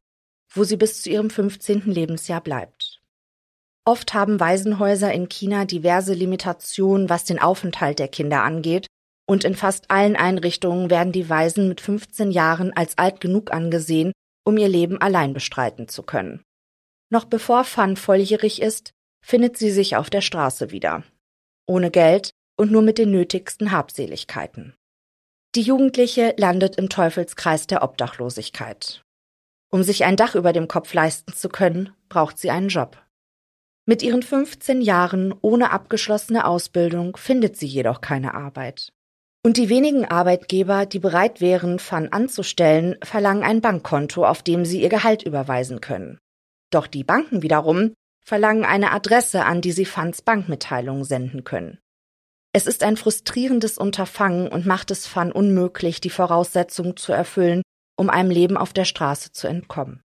wo 0.55 0.65
sie 0.65 0.77
bis 0.77 1.03
zu 1.03 1.11
ihrem 1.11 1.31
15. 1.31 1.83
Lebensjahr 1.87 2.41
bleibt. 2.41 3.01
Oft 3.85 4.15
haben 4.15 4.39
Waisenhäuser 4.39 5.13
in 5.13 5.29
China 5.29 5.65
diverse 5.65 6.15
Limitationen, 6.15 7.09
was 7.09 7.25
den 7.25 7.41
Aufenthalt 7.41 7.99
der 7.99 8.09
Kinder 8.09 8.43
angeht, 8.43 8.87
und 9.27 9.45
in 9.45 9.55
fast 9.55 9.91
allen 9.91 10.15
Einrichtungen 10.15 10.91
werden 10.91 11.13
die 11.13 11.29
Waisen 11.29 11.69
mit 11.69 11.81
15 11.81 12.31
Jahren 12.31 12.73
als 12.73 12.99
alt 12.99 13.21
genug 13.21 13.53
angesehen, 13.53 14.13
um 14.45 14.57
ihr 14.57 14.69
Leben 14.69 15.01
allein 15.01 15.33
bestreiten 15.33 15.89
zu 15.89 16.03
können. 16.03 16.43
Noch 17.11 17.25
bevor 17.25 17.65
Fan 17.65 17.97
volljährig 17.97 18.63
ist, 18.63 18.93
findet 19.25 19.57
sie 19.57 19.71
sich 19.71 19.97
auf 19.97 20.11
der 20.11 20.21
Straße 20.21 20.71
wieder. 20.71 21.05
Ohne 21.67 21.91
Geld 21.91 22.33
und 22.57 22.71
nur 22.71 22.83
mit 22.83 22.99
den 22.99 23.11
nötigsten 23.11 23.73
Habseligkeiten. 23.73 24.75
Die 25.55 25.61
Jugendliche 25.61 26.35
landet 26.39 26.77
im 26.77 26.89
Teufelskreis 26.89 27.67
der 27.67 27.83
Obdachlosigkeit. 27.83 29.05
Um 29.71 29.83
sich 29.83 30.07
ein 30.07 30.17
Dach 30.17 30.35
über 30.35 30.55
dem 30.55 30.67
Kopf 30.67 30.95
leisten 30.95 31.35
zu 31.35 31.51
können, 31.51 31.91
braucht 32.09 32.39
sie 32.39 32.51
einen 32.51 32.69
Job. 32.69 32.97
Mit 33.85 34.03
ihren 34.03 34.23
15 34.23 34.81
Jahren 34.81 35.35
ohne 35.43 35.71
abgeschlossene 35.71 36.47
Ausbildung 36.47 37.19
findet 37.19 37.59
sie 37.59 37.67
jedoch 37.67 38.01
keine 38.01 38.33
Arbeit. 38.33 38.95
Und 39.45 39.59
die 39.59 39.69
wenigen 39.69 40.07
Arbeitgeber, 40.07 40.87
die 40.87 41.01
bereit 41.01 41.43
wären, 41.43 41.79
Fan 41.79 42.09
anzustellen, 42.09 42.97
verlangen 43.03 43.43
ein 43.43 43.61
Bankkonto, 43.61 44.25
auf 44.25 44.43
dem 44.43 44.65
sie 44.65 44.81
ihr 44.81 44.89
Gehalt 44.89 45.23
überweisen 45.23 45.83
können. 45.83 46.17
Doch 46.71 46.87
die 46.87 47.05
Banken 47.05 47.43
wiederum 47.43 47.93
verlangen 48.25 48.65
eine 48.65 48.91
Adresse, 48.93 49.45
an 49.45 49.61
die 49.61 49.73
sie 49.73 49.85
Fans 49.85 50.23
Bankmitteilungen 50.23 51.05
senden 51.05 51.45
können. 51.45 51.79
Es 52.55 52.67
ist 52.67 52.83
ein 52.83 52.99
frustrierendes 52.99 53.79
Unterfangen 53.79 54.49
und 54.49 54.67
macht 54.67 54.91
es 54.91 55.07
Fan 55.07 55.33
unmöglich, 55.33 56.01
die 56.01 56.11
Voraussetzungen 56.11 56.97
zu 56.97 57.13
erfüllen, 57.13 57.63
um 57.97 58.11
einem 58.11 58.31
Leben 58.31 58.59
auf 58.59 58.73
der 58.75 58.85
Straße 58.85 59.33
zu 59.33 59.47
entkommen. 59.47 60.03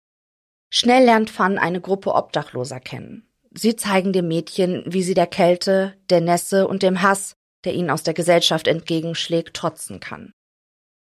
Schnell 0.72 1.06
lernt 1.06 1.30
Fan 1.30 1.60
eine 1.60 1.82
Gruppe 1.82 2.16
Obdachloser 2.16 2.80
kennen. 2.80 3.28
Sie 3.54 3.76
zeigen 3.76 4.14
dem 4.14 4.28
Mädchen, 4.28 4.84
wie 4.88 5.04
sie 5.04 5.14
der 5.14 5.28
Kälte, 5.28 5.96
der 6.10 6.22
Nässe 6.22 6.68
und 6.68 6.82
dem 6.84 7.02
Hass, 7.02 7.36
der 7.64 7.74
ihnen 7.74 7.90
aus 7.90 8.04
der 8.04 8.14
Gesellschaft 8.14 8.68
entgegenschlägt, 8.68 9.56
trotzen 9.56 10.00
kann. 10.00 10.32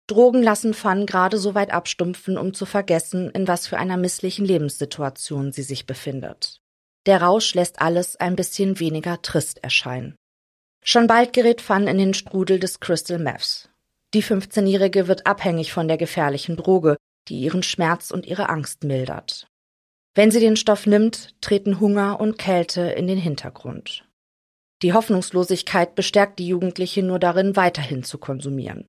Drogen 0.08 0.44
lassen 0.44 0.74
Fan 0.74 1.06
gerade 1.06 1.38
so 1.38 1.56
weit 1.56 1.72
abstumpfen, 1.72 2.38
um 2.38 2.54
zu 2.54 2.66
vergessen, 2.66 3.30
in 3.30 3.48
was 3.48 3.68
für 3.68 3.78
einer 3.78 3.96
misslichen 3.96 4.44
Lebenssituation 4.44 5.54
sie 5.54 5.64
sich 5.64 5.86
befindet. 5.86 6.60
Der 7.06 7.22
Rausch 7.22 7.54
lässt 7.54 7.82
alles 7.82 8.18
ein 8.18 8.36
bisschen 8.36 8.80
weniger 8.80 9.22
trist 9.22 9.64
erscheinen. 9.64 10.16
Schon 10.84 11.08
bald 11.08 11.34
gerät 11.34 11.62
Fan 11.62 11.88
in 11.88 11.98
den 11.98 12.14
Strudel 12.14 12.60
des 12.60 12.80
Crystal 12.80 13.20
Meths. 13.20 13.70
Die 14.14 14.24
15-Jährige 14.24 15.08
wird 15.08 15.28
abhängig 15.28 15.72
von 15.72 15.88
der 15.88 15.98
gefährlichen 15.98 16.58
Droge, 16.58 16.98
die 17.28 17.40
ihren 17.40 17.64
Schmerz 17.64 18.12
und 18.12 18.26
ihre 18.26 18.50
Angst 18.50 18.84
mildert. 18.84 19.48
Wenn 20.16 20.32
sie 20.32 20.40
den 20.40 20.58
Stoff 20.58 20.88
nimmt, 20.88 21.40
treten 21.40 21.80
Hunger 21.80 22.20
und 22.20 22.38
Kälte 22.38 22.82
in 22.82 23.08
den 23.08 23.20
Hintergrund. 23.20 24.06
Die 24.82 24.94
Hoffnungslosigkeit 24.94 25.96
bestärkt 25.96 26.40
die 26.40 26.48
Jugendliche 26.48 27.04
nur 27.04 27.20
darin, 27.20 27.56
weiterhin 27.56 28.04
zu 28.04 28.18
konsumieren. 28.18 28.88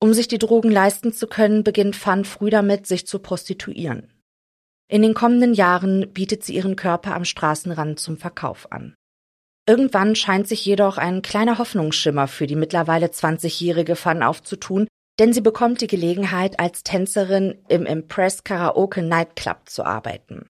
Um 0.00 0.14
sich 0.14 0.28
die 0.28 0.38
Drogen 0.38 0.70
leisten 0.70 1.12
zu 1.12 1.26
können, 1.26 1.62
beginnt 1.62 1.94
Fan 1.94 2.24
früh 2.24 2.48
damit, 2.48 2.86
sich 2.86 3.06
zu 3.06 3.18
prostituieren. 3.18 4.10
In 4.88 5.02
den 5.02 5.14
kommenden 5.14 5.52
Jahren 5.52 6.10
bietet 6.12 6.42
sie 6.42 6.54
ihren 6.54 6.74
Körper 6.74 7.14
am 7.14 7.26
Straßenrand 7.26 8.00
zum 8.00 8.16
Verkauf 8.16 8.72
an. 8.72 8.96
Irgendwann 9.70 10.16
scheint 10.16 10.48
sich 10.48 10.64
jedoch 10.64 10.98
ein 10.98 11.22
kleiner 11.22 11.58
Hoffnungsschimmer 11.58 12.26
für 12.26 12.48
die 12.48 12.56
mittlerweile 12.56 13.06
20-jährige 13.06 13.94
Fan 13.94 14.24
aufzutun, 14.24 14.88
denn 15.20 15.32
sie 15.32 15.42
bekommt 15.42 15.80
die 15.80 15.86
Gelegenheit, 15.86 16.58
als 16.58 16.82
Tänzerin 16.82 17.56
im 17.68 17.86
Impress 17.86 18.42
Karaoke 18.42 19.00
Nightclub 19.00 19.68
zu 19.68 19.84
arbeiten. 19.84 20.48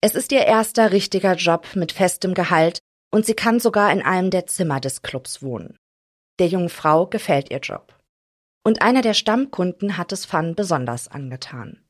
Es 0.00 0.14
ist 0.14 0.32
ihr 0.32 0.46
erster 0.46 0.90
richtiger 0.90 1.34
Job 1.34 1.66
mit 1.74 1.92
festem 1.92 2.32
Gehalt 2.32 2.78
und 3.12 3.26
sie 3.26 3.34
kann 3.34 3.60
sogar 3.60 3.92
in 3.92 4.00
einem 4.00 4.30
der 4.30 4.46
Zimmer 4.46 4.80
des 4.80 5.02
Clubs 5.02 5.42
wohnen. 5.42 5.76
Der 6.38 6.46
jungen 6.46 6.70
Frau 6.70 7.06
gefällt 7.06 7.50
ihr 7.50 7.60
Job. 7.60 7.94
Und 8.64 8.80
einer 8.80 9.02
der 9.02 9.12
Stammkunden 9.12 9.98
hat 9.98 10.12
es 10.12 10.24
Fan 10.24 10.54
besonders 10.54 11.08
angetan. 11.08 11.84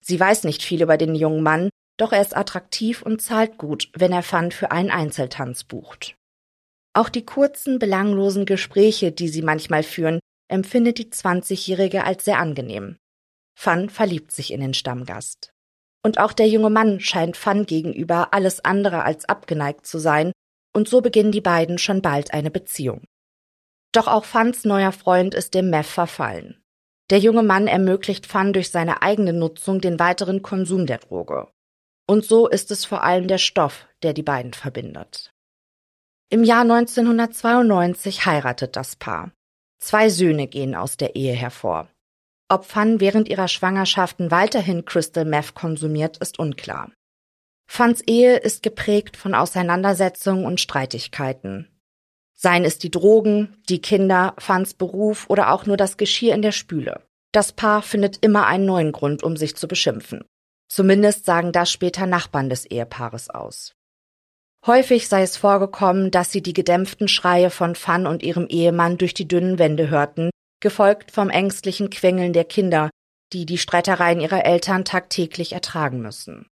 Sie 0.00 0.20
weiß 0.20 0.44
nicht 0.44 0.62
viel 0.62 0.80
über 0.80 0.96
den 0.96 1.16
jungen 1.16 1.42
Mann, 1.42 1.70
doch 1.96 2.12
er 2.12 2.22
ist 2.22 2.36
attraktiv 2.36 3.02
und 3.02 3.22
zahlt 3.22 3.58
gut, 3.58 3.90
wenn 3.94 4.12
er 4.12 4.22
Fan 4.22 4.52
für 4.52 4.70
einen 4.70 4.90
Einzeltanz 4.90 5.64
bucht. 5.64 6.16
Auch 6.94 7.08
die 7.08 7.24
kurzen, 7.24 7.78
belanglosen 7.78 8.46
Gespräche, 8.46 9.12
die 9.12 9.28
sie 9.28 9.42
manchmal 9.42 9.82
führen, 9.82 10.20
empfindet 10.48 10.98
die 10.98 11.10
20-Jährige 11.10 12.04
als 12.04 12.24
sehr 12.24 12.38
angenehm. 12.38 12.96
Fan 13.58 13.90
verliebt 13.90 14.32
sich 14.32 14.52
in 14.52 14.60
den 14.60 14.74
Stammgast. 14.74 15.52
Und 16.02 16.18
auch 16.18 16.32
der 16.32 16.48
junge 16.48 16.70
Mann 16.70 17.00
scheint 17.00 17.36
Fan 17.36 17.66
gegenüber 17.66 18.32
alles 18.32 18.64
andere 18.64 19.02
als 19.02 19.28
abgeneigt 19.28 19.86
zu 19.86 19.98
sein, 19.98 20.32
und 20.74 20.88
so 20.88 21.00
beginnen 21.00 21.32
die 21.32 21.40
beiden 21.40 21.78
schon 21.78 22.02
bald 22.02 22.32
eine 22.32 22.50
Beziehung. 22.50 23.04
Doch 23.92 24.06
auch 24.06 24.24
Fans 24.24 24.64
neuer 24.64 24.92
Freund 24.92 25.34
ist 25.34 25.54
dem 25.54 25.70
Meth 25.70 25.86
verfallen. 25.86 26.62
Der 27.10 27.18
junge 27.18 27.42
Mann 27.42 27.66
ermöglicht 27.66 28.26
Fan 28.26 28.52
durch 28.52 28.70
seine 28.70 29.00
eigene 29.00 29.32
Nutzung 29.32 29.80
den 29.80 29.98
weiteren 29.98 30.42
Konsum 30.42 30.86
der 30.86 30.98
Droge. 30.98 31.48
Und 32.06 32.24
so 32.24 32.48
ist 32.48 32.70
es 32.70 32.84
vor 32.84 33.02
allem 33.02 33.26
der 33.26 33.38
Stoff, 33.38 33.86
der 34.02 34.12
die 34.12 34.22
beiden 34.22 34.52
verbindet. 34.52 35.32
Im 36.28 36.44
Jahr 36.44 36.62
1992 36.62 38.26
heiratet 38.26 38.76
das 38.76 38.96
Paar. 38.96 39.32
Zwei 39.78 40.08
Söhne 40.08 40.46
gehen 40.46 40.74
aus 40.74 40.96
der 40.96 41.16
Ehe 41.16 41.34
hervor. 41.34 41.88
Ob 42.48 42.64
Fan 42.64 43.00
während 43.00 43.28
ihrer 43.28 43.48
Schwangerschaften 43.48 44.30
weiterhin 44.30 44.84
Crystal 44.84 45.24
Meth 45.24 45.54
konsumiert, 45.54 46.18
ist 46.18 46.38
unklar. 46.38 46.92
Fans 47.68 48.00
Ehe 48.02 48.36
ist 48.36 48.62
geprägt 48.62 49.16
von 49.16 49.34
Auseinandersetzungen 49.34 50.46
und 50.46 50.60
Streitigkeiten. 50.60 51.68
Seien 52.34 52.64
es 52.64 52.78
die 52.78 52.90
Drogen, 52.90 53.56
die 53.68 53.80
Kinder, 53.80 54.34
Fans 54.38 54.74
Beruf 54.74 55.28
oder 55.28 55.52
auch 55.52 55.66
nur 55.66 55.76
das 55.76 55.96
Geschirr 55.96 56.34
in 56.34 56.42
der 56.42 56.52
Spüle. 56.52 57.02
Das 57.32 57.52
Paar 57.52 57.82
findet 57.82 58.24
immer 58.24 58.46
einen 58.46 58.66
neuen 58.66 58.92
Grund, 58.92 59.22
um 59.24 59.36
sich 59.36 59.56
zu 59.56 59.66
beschimpfen. 59.66 60.24
Zumindest 60.68 61.24
sagen 61.24 61.52
das 61.52 61.70
später 61.70 62.06
Nachbarn 62.06 62.48
des 62.48 62.66
Ehepaares 62.66 63.30
aus. 63.30 63.72
Häufig 64.66 65.08
sei 65.08 65.22
es 65.22 65.36
vorgekommen, 65.36 66.10
dass 66.10 66.32
sie 66.32 66.42
die 66.42 66.52
gedämpften 66.52 67.06
Schreie 67.06 67.50
von 67.50 67.76
Fan 67.76 68.06
und 68.06 68.22
ihrem 68.22 68.48
Ehemann 68.48 68.98
durch 68.98 69.14
die 69.14 69.28
dünnen 69.28 69.60
Wände 69.60 69.90
hörten, 69.90 70.30
gefolgt 70.60 71.12
vom 71.12 71.30
ängstlichen 71.30 71.90
Quengeln 71.90 72.32
der 72.32 72.44
Kinder, 72.44 72.90
die 73.32 73.46
die 73.46 73.58
Streitereien 73.58 74.20
ihrer 74.20 74.44
Eltern 74.44 74.84
tagtäglich 74.84 75.52
ertragen 75.52 76.00
müssen. 76.00 76.48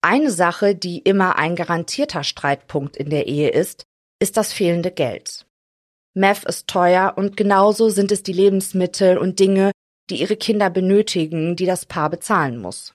Eine 0.00 0.30
Sache, 0.30 0.74
die 0.74 0.98
immer 0.98 1.36
ein 1.36 1.56
garantierter 1.56 2.24
Streitpunkt 2.24 2.96
in 2.96 3.10
der 3.10 3.26
Ehe 3.26 3.50
ist, 3.50 3.84
ist 4.20 4.36
das 4.36 4.52
fehlende 4.52 4.90
Geld. 4.90 5.46
Meth 6.14 6.44
ist 6.44 6.68
teuer 6.68 7.14
und 7.16 7.36
genauso 7.36 7.88
sind 7.88 8.12
es 8.12 8.22
die 8.22 8.32
Lebensmittel 8.32 9.18
und 9.18 9.40
Dinge, 9.40 9.72
die 10.10 10.20
ihre 10.20 10.36
Kinder 10.36 10.70
benötigen, 10.70 11.56
die 11.56 11.66
das 11.66 11.86
Paar 11.86 12.10
bezahlen 12.10 12.58
muss. 12.58 12.93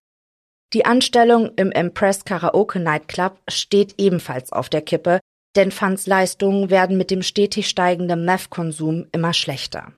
Die 0.73 0.85
Anstellung 0.85 1.51
im 1.55 1.71
Empress 1.71 2.25
Karaoke 2.25 2.79
Nightclub 2.79 3.39
steht 3.47 3.95
ebenfalls 3.97 4.51
auf 4.51 4.69
der 4.69 4.83
Kippe, 4.83 5.19
denn 5.55 5.71
Fans 5.71 6.05
Leistungen 6.05 6.69
werden 6.69 6.95
mit 6.95 7.09
dem 7.09 7.23
stetig 7.23 7.67
steigenden 7.67 8.23
Meth-Konsum 8.23 9.07
immer 9.11 9.33
schlechter. 9.33 9.93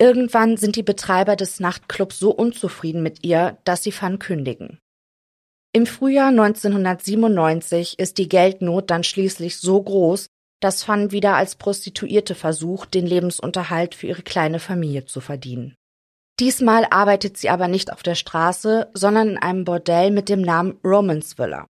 Irgendwann 0.00 0.56
sind 0.56 0.76
die 0.76 0.84
Betreiber 0.84 1.34
des 1.34 1.58
Nachtclubs 1.58 2.20
so 2.20 2.30
unzufrieden 2.30 3.02
mit 3.02 3.24
ihr, 3.24 3.58
dass 3.64 3.82
sie 3.82 3.90
Fan 3.90 4.20
kündigen. 4.20 4.78
Im 5.72 5.84
Frühjahr 5.84 6.28
1997 6.28 7.98
ist 7.98 8.18
die 8.18 8.28
Geldnot 8.28 8.90
dann 8.90 9.02
schließlich 9.02 9.58
so 9.58 9.82
groß, 9.82 10.28
dass 10.60 10.84
Fan 10.84 11.10
wieder 11.10 11.34
als 11.34 11.56
Prostituierte 11.56 12.36
versucht, 12.36 12.94
den 12.94 13.06
Lebensunterhalt 13.06 13.96
für 13.96 14.06
ihre 14.06 14.22
kleine 14.22 14.60
Familie 14.60 15.04
zu 15.06 15.20
verdienen. 15.20 15.74
Diesmal 16.40 16.86
arbeitet 16.90 17.36
sie 17.36 17.50
aber 17.50 17.66
nicht 17.66 17.92
auf 17.92 18.02
der 18.02 18.14
Straße, 18.14 18.90
sondern 18.94 19.30
in 19.30 19.38
einem 19.38 19.64
Bordell 19.64 20.10
mit 20.10 20.28
dem 20.28 20.40
Namen 20.40 20.78
Romansvilla. 20.84 21.66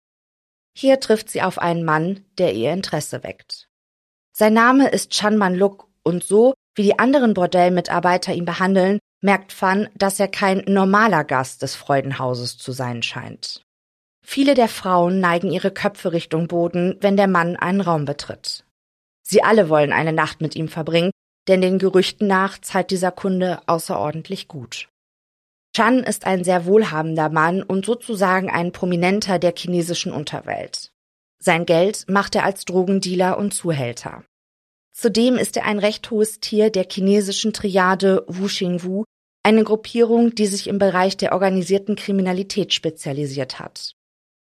Hier 0.76 1.00
trifft 1.00 1.30
sie 1.30 1.42
auf 1.42 1.58
einen 1.58 1.84
Mann, 1.84 2.24
der 2.38 2.54
ihr 2.54 2.72
Interesse 2.72 3.24
weckt. 3.24 3.68
Sein 4.32 4.54
Name 4.54 4.88
ist 4.88 5.12
Chanman 5.12 5.54
Luk 5.54 5.88
und 6.04 6.24
so, 6.24 6.54
wie 6.74 6.84
die 6.84 6.98
anderen 6.98 7.34
Bordellmitarbeiter 7.34 8.32
ihn 8.32 8.44
behandeln, 8.44 8.98
merkt 9.20 9.52
Fan, 9.52 9.88
dass 9.94 10.18
er 10.18 10.28
kein 10.28 10.64
normaler 10.66 11.24
Gast 11.24 11.62
des 11.62 11.74
Freudenhauses 11.74 12.56
zu 12.56 12.72
sein 12.72 13.02
scheint. 13.02 13.62
Viele 14.24 14.54
der 14.54 14.68
Frauen 14.68 15.20
neigen 15.20 15.50
ihre 15.50 15.70
Köpfe 15.70 16.12
Richtung 16.12 16.46
Boden, 16.46 16.96
wenn 17.00 17.16
der 17.16 17.28
Mann 17.28 17.56
einen 17.56 17.80
Raum 17.80 18.04
betritt. 18.04 18.64
Sie 19.22 19.42
alle 19.42 19.68
wollen 19.68 19.92
eine 19.92 20.12
Nacht 20.12 20.40
mit 20.40 20.56
ihm 20.56 20.68
verbringen, 20.68 21.10
denn 21.48 21.60
den 21.60 21.78
Gerüchten 21.78 22.26
nach 22.26 22.58
zahlt 22.58 22.90
dieser 22.90 23.10
Kunde 23.10 23.60
außerordentlich 23.66 24.48
gut. 24.48 24.88
Chan 25.74 26.00
ist 26.00 26.26
ein 26.26 26.44
sehr 26.44 26.66
wohlhabender 26.66 27.30
Mann 27.30 27.62
und 27.62 27.86
sozusagen 27.86 28.50
ein 28.50 28.72
Prominenter 28.72 29.38
der 29.38 29.54
chinesischen 29.56 30.12
Unterwelt. 30.12 30.92
Sein 31.38 31.66
Geld 31.66 32.04
macht 32.08 32.34
er 32.34 32.44
als 32.44 32.64
Drogendealer 32.66 33.38
und 33.38 33.52
Zuhälter. 33.54 34.24
Zudem 34.92 35.36
ist 35.36 35.56
er 35.56 35.64
ein 35.64 35.78
recht 35.78 36.10
hohes 36.10 36.40
Tier 36.40 36.70
der 36.70 36.86
chinesischen 36.88 37.52
Triade 37.52 38.24
Wu 38.28 38.46
Xingwu, 38.46 39.04
eine 39.42 39.64
Gruppierung, 39.64 40.34
die 40.34 40.46
sich 40.46 40.68
im 40.68 40.78
Bereich 40.78 41.16
der 41.16 41.32
organisierten 41.32 41.96
Kriminalität 41.96 42.74
spezialisiert 42.74 43.58
hat. 43.58 43.92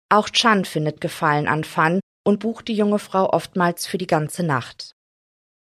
Auch 0.10 0.30
Chan 0.30 0.66
findet 0.66 1.00
Gefallen 1.00 1.48
an 1.48 1.63
Fan 1.63 2.00
und 2.25 2.40
bucht 2.40 2.68
die 2.68 2.75
junge 2.75 3.00
Frau 3.00 3.30
oftmals 3.30 3.86
für 3.86 3.98
die 3.98 4.08
ganze 4.08 4.44
Nacht. 4.44 4.96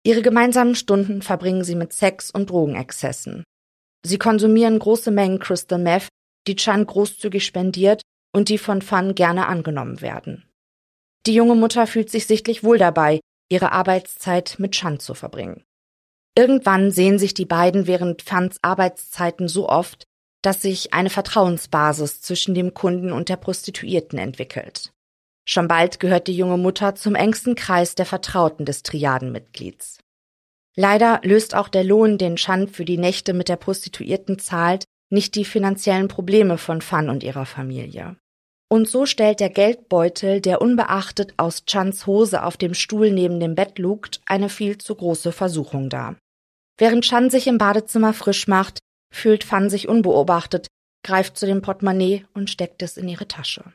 Ihre 0.05 0.21
gemeinsamen 0.21 0.75
Stunden 0.75 1.23
verbringen 1.23 1.63
sie 1.63 1.75
mit 1.75 1.91
Sex 1.91 2.29
und 2.29 2.51
Drogenexzessen. 2.51 3.43
Sie 4.05 4.19
konsumieren 4.19 4.77
große 4.77 5.09
Mengen 5.09 5.39
Crystal 5.39 5.79
Meth, 5.79 6.09
die 6.47 6.55
Chan 6.55 6.85
großzügig 6.85 7.43
spendiert 7.43 8.03
und 8.31 8.49
die 8.49 8.59
von 8.59 8.83
Fan 8.83 9.15
gerne 9.15 9.47
angenommen 9.47 10.01
werden. 10.01 10.47
Die 11.25 11.33
junge 11.33 11.55
Mutter 11.55 11.87
fühlt 11.87 12.11
sich 12.11 12.27
sichtlich 12.27 12.63
wohl 12.63 12.77
dabei, 12.77 13.19
ihre 13.49 13.71
Arbeitszeit 13.71 14.57
mit 14.59 14.73
Chan 14.73 14.99
zu 14.99 15.15
verbringen. 15.15 15.63
Irgendwann 16.37 16.91
sehen 16.91 17.17
sich 17.17 17.33
die 17.33 17.45
beiden 17.45 17.87
während 17.87 18.21
Fans 18.21 18.59
Arbeitszeiten 18.61 19.47
so 19.47 19.67
oft, 19.67 20.03
dass 20.43 20.61
sich 20.61 20.93
eine 20.93 21.09
Vertrauensbasis 21.09 22.21
zwischen 22.21 22.53
dem 22.53 22.75
Kunden 22.75 23.11
und 23.11 23.29
der 23.29 23.37
Prostituierten 23.37 24.19
entwickelt. 24.19 24.91
Schon 25.47 25.67
bald 25.67 25.99
gehört 25.99 26.27
die 26.27 26.35
junge 26.35 26.57
Mutter 26.57 26.95
zum 26.95 27.15
engsten 27.15 27.55
Kreis 27.55 27.95
der 27.95 28.05
Vertrauten 28.05 28.65
des 28.65 28.81
Triadenmitglieds. 28.83 29.99
Leider 30.75 31.21
löst 31.23 31.55
auch 31.55 31.69
der 31.69 31.83
Lohn, 31.83 32.17
den 32.17 32.35
Chan 32.35 32.67
für 32.67 32.83
die 32.83 32.97
Nächte 32.97 33.33
mit 33.33 33.47
der 33.47 33.55
Prostituierten 33.55 34.39
zahlt, 34.39 34.83
nicht 35.09 35.35
die 35.35 35.45
finanziellen 35.45 36.07
Probleme 36.07 36.57
von 36.57 36.81
Fan 36.81 37.09
und 37.09 37.23
ihrer 37.23 37.45
Familie. 37.45 38.17
Und 38.67 38.89
so 38.89 39.05
stellt 39.05 39.39
der 39.39 39.51
Geldbeutel, 39.51 40.41
der 40.41 40.61
unbeachtet 40.61 41.33
aus 41.37 41.65
Chans 41.65 42.07
Hose 42.07 42.43
auf 42.43 42.57
dem 42.57 42.73
Stuhl 42.73 43.11
neben 43.11 43.39
dem 43.39 43.55
Bett 43.55 43.77
lugt, 43.77 44.21
eine 44.25 44.49
viel 44.49 44.77
zu 44.79 44.95
große 44.95 45.31
Versuchung 45.31 45.89
dar. 45.89 46.17
Während 46.77 47.05
Chan 47.05 47.29
sich 47.29 47.47
im 47.47 47.57
Badezimmer 47.57 48.13
frisch 48.13 48.47
macht, 48.47 48.79
fühlt 49.13 49.43
Fan 49.43 49.69
sich 49.69 49.87
unbeobachtet, 49.87 50.67
greift 51.05 51.37
zu 51.37 51.45
dem 51.45 51.61
Portemonnaie 51.61 52.25
und 52.33 52.49
steckt 52.49 52.81
es 52.81 52.97
in 52.97 53.07
ihre 53.07 53.27
Tasche. 53.27 53.71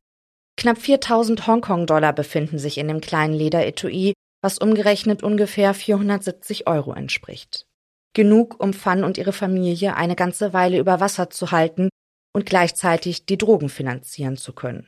Knapp 0.61 0.77
4000 0.77 1.47
Hongkong-Dollar 1.47 2.13
befinden 2.13 2.59
sich 2.59 2.77
in 2.77 2.89
dem 2.89 3.01
kleinen 3.01 3.33
Lederetui, 3.33 4.13
was 4.43 4.59
umgerechnet 4.59 5.23
ungefähr 5.23 5.73
470 5.73 6.67
Euro 6.67 6.93
entspricht. 6.93 7.65
Genug, 8.13 8.63
um 8.63 8.75
Fan 8.75 9.03
und 9.03 9.17
ihre 9.17 9.33
Familie 9.33 9.97
eine 9.97 10.17
ganze 10.17 10.53
Weile 10.53 10.79
über 10.79 11.01
Wasser 11.01 11.31
zu 11.31 11.51
halten 11.51 11.89
und 12.35 12.45
gleichzeitig 12.45 13.25
die 13.25 13.39
Drogen 13.39 13.71
finanzieren 13.71 14.37
zu 14.37 14.53
können. 14.53 14.87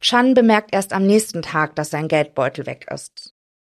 Chan 0.00 0.32
bemerkt 0.32 0.72
erst 0.72 0.94
am 0.94 1.06
nächsten 1.06 1.42
Tag, 1.42 1.76
dass 1.76 1.90
sein 1.90 2.08
Geldbeutel 2.08 2.64
weg 2.64 2.86
ist. 2.90 3.34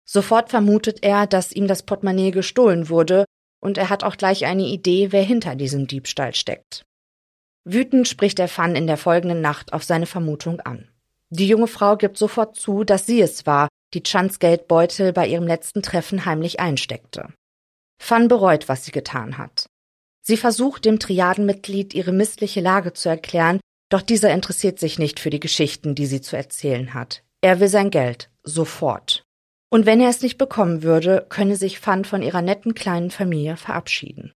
Sofort 0.09 0.49
vermutet 0.49 1.02
er, 1.02 1.26
dass 1.26 1.52
ihm 1.52 1.69
das 1.69 1.83
Portemonnaie 1.83 2.31
gestohlen 2.31 2.88
wurde, 2.88 3.26
und 3.61 3.76
er 3.76 3.90
hat 3.90 4.02
auch 4.02 4.16
gleich 4.16 4.47
eine 4.47 4.64
Idee, 4.64 5.12
wer 5.12 5.23
hinter 5.23 5.57
diesem 5.57 5.87
Diebstahl 5.87 6.35
steckt. 6.35 6.87
Wütend 7.64 8.09
spricht 8.09 8.38
er 8.38 8.49
Fan 8.49 8.75
in 8.75 8.87
der 8.87 8.97
folgenden 8.97 9.42
Nacht 9.42 9.75
auf 9.75 9.85
seine 9.85 10.07
Vermutung 10.07 10.61
an. 10.61 10.88
Die 11.35 11.49
junge 11.49 11.67
Frau 11.67 11.97
gibt 11.97 12.19
sofort 12.19 12.57
zu, 12.57 12.85
dass 12.85 13.07
sie 13.07 13.23
es 13.23 13.47
war, 13.47 13.69
die 13.95 14.03
Chans 14.03 14.39
Geldbeutel 14.39 15.15
bei 15.15 15.27
ihrem 15.27 15.47
letzten 15.47 15.83
Treffen 15.83 16.27
heimlich 16.27 16.61
einsteckte. 16.61 17.33
Fan 17.99 18.29
bereut, 18.29 18.69
was 18.69 18.85
sie 18.85 18.93
getan 18.93 19.39
hat. 19.39 19.65
Sie 20.21 20.37
versucht 20.37 20.85
dem 20.85 20.99
Triadenmitglied 20.99 21.95
ihre 21.95 22.12
missliche 22.12 22.61
Lage 22.61 22.93
zu 22.93 23.09
erklären, 23.09 23.61
doch 23.89 24.03
dieser 24.03 24.31
interessiert 24.31 24.79
sich 24.79 24.99
nicht 24.99 25.21
für 25.21 25.31
die 25.31 25.41
Geschichten, 25.41 25.95
die 25.95 26.05
sie 26.05 26.21
zu 26.21 26.37
erzählen 26.37 26.93
hat. 26.93 27.23
Er 27.41 27.61
will 27.61 27.69
sein 27.69 27.91
Geld, 27.91 28.29
sofort. 28.43 29.23
Und 29.71 29.87
wenn 29.87 30.03
er 30.03 30.11
es 30.11 30.21
nicht 30.21 30.37
bekommen 30.37 30.83
würde, 30.83 31.25
könne 31.31 31.57
sich 31.57 31.81
Fan 31.81 32.05
von 32.05 32.23
ihrer 32.23 32.43
netten 32.43 32.75
kleinen 32.75 33.11
Familie 33.11 33.57
verabschieden. 33.57 34.35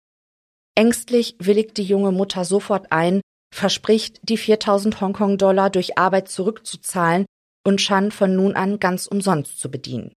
Ängstlich 0.74 1.36
willigt 1.38 1.76
die 1.76 1.84
junge 1.84 2.10
Mutter 2.10 2.46
sofort 2.46 2.90
ein, 2.90 3.20
verspricht, 3.52 4.20
die 4.22 4.36
4000 4.36 5.00
Hongkong-Dollar 5.00 5.70
durch 5.70 5.98
Arbeit 5.98 6.28
zurückzuzahlen 6.28 7.26
und 7.64 7.78
Chan 7.78 8.12
von 8.12 8.36
nun 8.36 8.54
an 8.54 8.78
ganz 8.78 9.06
umsonst 9.06 9.58
zu 9.58 9.70
bedienen. 9.70 10.12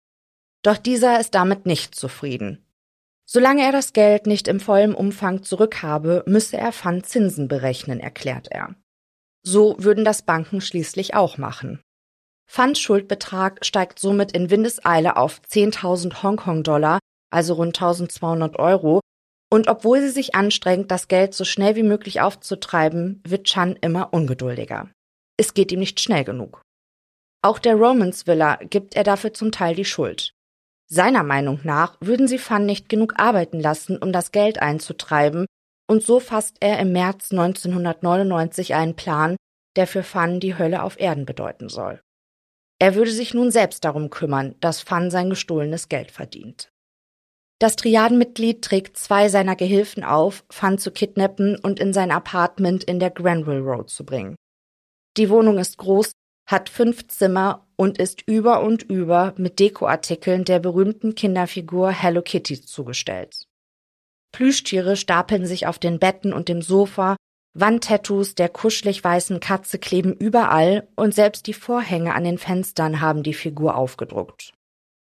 Doch 0.62 0.76
dieser 0.76 1.20
ist 1.20 1.34
damit 1.34 1.66
nicht 1.66 1.94
zufrieden. 1.94 2.64
Solange 3.26 3.62
er 3.62 3.72
das 3.72 3.92
Geld 3.92 4.26
nicht 4.26 4.48
im 4.48 4.60
vollen 4.60 4.94
Umfang 4.94 5.42
zurückhabe, 5.42 6.24
müsse 6.26 6.56
er 6.56 6.72
Fan 6.72 7.04
Zinsen 7.04 7.48
berechnen, 7.48 8.00
erklärt 8.00 8.48
er. 8.50 8.74
So 9.42 9.76
würden 9.78 10.04
das 10.04 10.22
Banken 10.22 10.60
schließlich 10.60 11.14
auch 11.14 11.38
machen. 11.38 11.80
Fans 12.50 12.80
Schuldbetrag 12.80 13.64
steigt 13.64 14.00
somit 14.00 14.32
in 14.32 14.50
Windeseile 14.50 15.16
auf 15.16 15.40
10.000 15.48 16.22
Hongkong-Dollar, 16.22 16.98
also 17.30 17.54
rund 17.54 17.80
1200 17.80 18.58
Euro, 18.58 19.00
und 19.50 19.68
obwohl 19.68 20.00
sie 20.00 20.10
sich 20.10 20.34
anstrengt, 20.34 20.90
das 20.90 21.08
Geld 21.08 21.34
so 21.34 21.44
schnell 21.44 21.76
wie 21.76 21.82
möglich 21.82 22.20
aufzutreiben, 22.20 23.20
wird 23.26 23.44
Chan 23.44 23.76
immer 23.80 24.12
ungeduldiger. 24.12 24.88
Es 25.36 25.54
geht 25.54 25.72
ihm 25.72 25.80
nicht 25.80 26.00
schnell 26.00 26.24
genug. 26.24 26.62
Auch 27.42 27.58
der 27.58 27.74
Romans 27.74 28.26
Villa 28.26 28.56
gibt 28.56 28.94
er 28.94 29.02
dafür 29.02 29.32
zum 29.32 29.50
Teil 29.50 29.74
die 29.74 29.84
Schuld. 29.84 30.34
Seiner 30.86 31.22
Meinung 31.22 31.60
nach 31.64 31.96
würden 32.00 32.28
sie 32.28 32.38
Fan 32.38 32.66
nicht 32.66 32.88
genug 32.88 33.14
arbeiten 33.16 33.60
lassen, 33.60 33.96
um 33.96 34.12
das 34.12 34.32
Geld 34.32 34.60
einzutreiben, 34.60 35.46
und 35.88 36.04
so 36.04 36.20
fasst 36.20 36.56
er 36.60 36.78
im 36.78 36.92
März 36.92 37.32
1999 37.32 38.74
einen 38.74 38.94
Plan, 38.94 39.36
der 39.76 39.86
für 39.86 40.02
Fan 40.02 40.40
die 40.40 40.58
Hölle 40.58 40.82
auf 40.82 41.00
Erden 41.00 41.26
bedeuten 41.26 41.68
soll. 41.68 42.00
Er 42.78 42.94
würde 42.94 43.10
sich 43.10 43.34
nun 43.34 43.50
selbst 43.50 43.84
darum 43.84 44.10
kümmern, 44.10 44.54
dass 44.60 44.80
Fan 44.80 45.10
sein 45.10 45.30
gestohlenes 45.30 45.88
Geld 45.88 46.10
verdient. 46.10 46.69
Das 47.60 47.76
Triadenmitglied 47.76 48.62
trägt 48.62 48.96
zwei 48.96 49.28
seiner 49.28 49.54
Gehilfen 49.54 50.02
auf, 50.02 50.44
Fan 50.48 50.78
zu 50.78 50.90
kidnappen 50.90 51.56
und 51.56 51.78
in 51.78 51.92
sein 51.92 52.10
Apartment 52.10 52.84
in 52.84 52.98
der 52.98 53.10
Granville 53.10 53.60
Road 53.60 53.90
zu 53.90 54.04
bringen. 54.04 54.34
Die 55.18 55.28
Wohnung 55.28 55.58
ist 55.58 55.76
groß, 55.76 56.12
hat 56.48 56.70
fünf 56.70 57.06
Zimmer 57.08 57.66
und 57.76 57.98
ist 57.98 58.22
über 58.26 58.62
und 58.62 58.82
über 58.82 59.34
mit 59.36 59.58
Dekoartikeln 59.58 60.44
der 60.44 60.58
berühmten 60.58 61.14
Kinderfigur 61.14 61.90
Hello 61.90 62.22
Kitty 62.22 62.62
zugestellt. 62.62 63.44
Plüschtiere 64.32 64.96
stapeln 64.96 65.44
sich 65.44 65.66
auf 65.66 65.78
den 65.78 65.98
Betten 65.98 66.32
und 66.32 66.48
dem 66.48 66.62
Sofa, 66.62 67.16
Wandtattoos 67.52 68.36
der 68.36 68.48
kuschelig 68.48 69.04
weißen 69.04 69.38
Katze 69.38 69.78
kleben 69.78 70.14
überall 70.14 70.88
und 70.96 71.14
selbst 71.14 71.46
die 71.46 71.52
Vorhänge 71.52 72.14
an 72.14 72.24
den 72.24 72.38
Fenstern 72.38 73.02
haben 73.02 73.22
die 73.22 73.34
Figur 73.34 73.76
aufgedruckt. 73.76 74.54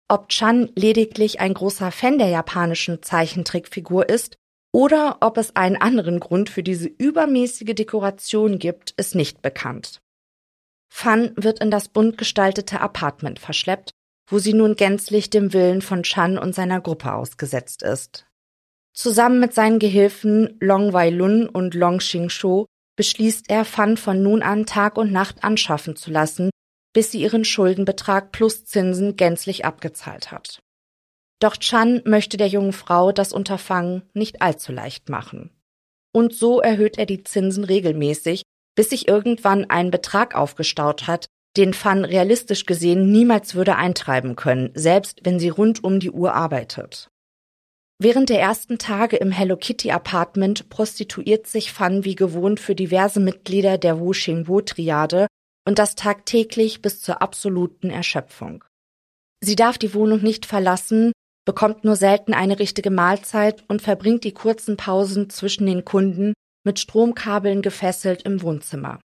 Ob 0.07 0.29
Chan 0.29 0.69
lediglich 0.75 1.39
ein 1.39 1.53
großer 1.53 1.91
Fan 1.91 2.19
der 2.19 2.27
japanischen 2.27 3.01
Zeichentrickfigur 3.01 4.07
ist 4.07 4.37
oder 4.71 5.17
ob 5.21 5.37
es 5.37 5.55
einen 5.55 5.77
anderen 5.77 6.19
Grund 6.19 6.49
für 6.49 6.61
diese 6.61 6.87
übermäßige 6.87 7.73
Dekoration 7.73 8.59
gibt, 8.59 8.91
ist 8.97 9.15
nicht 9.15 9.41
bekannt. 9.41 10.01
Fan 10.93 11.33
wird 11.35 11.59
in 11.59 11.71
das 11.71 11.87
bunt 11.87 12.17
gestaltete 12.17 12.81
Apartment 12.81 13.39
verschleppt, 13.39 13.91
wo 14.29 14.37
sie 14.37 14.53
nun 14.53 14.75
gänzlich 14.75 15.29
dem 15.29 15.53
Willen 15.53 15.81
von 15.81 16.03
Chan 16.03 16.37
und 16.37 16.53
seiner 16.53 16.81
Gruppe 16.81 17.13
ausgesetzt 17.13 17.81
ist. 17.81 18.27
Zusammen 18.93 19.39
mit 19.39 19.53
seinen 19.53 19.79
Gehilfen 19.79 20.55
Long 20.59 20.93
Wai 20.93 21.09
Lun 21.09 21.49
und 21.49 21.73
Long 21.73 21.97
Xing 21.97 22.29
Shou 22.29 22.65
beschließt 22.95 23.49
er, 23.49 23.65
Fan 23.65 23.97
von 23.97 24.21
nun 24.21 24.41
an 24.41 24.65
Tag 24.65 24.97
und 24.97 25.11
Nacht 25.11 25.43
anschaffen 25.43 25.95
zu 25.95 26.11
lassen, 26.11 26.49
bis 26.95 27.11
sie 27.11 27.21
ihren 27.21 27.43
Schuldenbetrag 27.43 28.31
plus 28.31 28.63
Zinsen 28.63 29.17
gänzlich 29.17 29.65
abgezahlt 29.65 30.31
hat. 30.31 30.59
Doch 31.41 31.57
Chan 31.57 32.01
möchte 32.05 32.37
der 32.37 32.47
jungen 32.47 32.71
Frau 32.71 33.11
das 33.11 33.33
Unterfangen 33.33 34.03
nicht 34.13 34.41
allzu 34.41 34.71
leicht 34.71 35.09
machen. 35.09 35.51
Und 36.13 36.33
so 36.33 36.61
erhöht 36.61 36.97
er 36.97 37.05
die 37.05 37.25
Zinsen 37.25 37.65
regelmäßig, 37.65 38.43
bis 38.75 38.91
sich 38.91 39.09
irgendwann 39.09 39.69
ein 39.69 39.91
Betrag 39.91 40.35
aufgestaut 40.35 41.05
hat, 41.05 41.25
den 41.57 41.73
Fan 41.73 42.05
realistisch 42.05 42.65
gesehen 42.65 43.11
niemals 43.11 43.55
würde 43.55 43.75
eintreiben 43.75 44.37
können, 44.37 44.71
selbst 44.73 45.19
wenn 45.23 45.37
sie 45.37 45.49
rund 45.49 45.83
um 45.83 45.99
die 45.99 46.11
Uhr 46.11 46.33
arbeitet. 46.33 47.09
Während 47.99 48.29
der 48.29 48.39
ersten 48.39 48.77
Tage 48.77 49.17
im 49.17 49.31
Hello 49.31 49.57
Kitty 49.57 49.91
Apartment 49.91 50.69
prostituiert 50.69 51.47
sich 51.47 51.73
Fan 51.73 52.05
wie 52.05 52.15
gewohnt 52.15 52.61
für 52.61 52.75
diverse 52.75 53.19
Mitglieder 53.19 53.77
der 53.77 53.99
Wu 53.99 54.11
Xingwo 54.11 54.61
Triade 54.61 55.27
und 55.65 55.79
das 55.79 55.95
tagtäglich 55.95 56.81
bis 56.81 57.01
zur 57.01 57.21
absoluten 57.21 57.89
Erschöpfung. 57.89 58.63
Sie 59.43 59.55
darf 59.55 59.77
die 59.77 59.93
Wohnung 59.93 60.21
nicht 60.21 60.45
verlassen, 60.45 61.11
bekommt 61.45 61.83
nur 61.83 61.95
selten 61.95 62.33
eine 62.33 62.59
richtige 62.59 62.89
Mahlzeit 62.89 63.63
und 63.67 63.81
verbringt 63.81 64.23
die 64.23 64.33
kurzen 64.33 64.77
Pausen 64.77 65.29
zwischen 65.29 65.65
den 65.65 65.85
Kunden 65.85 66.33
mit 66.65 66.79
Stromkabeln 66.79 67.61
gefesselt 67.61 68.23
im 68.23 68.41
Wohnzimmer. 68.41 68.99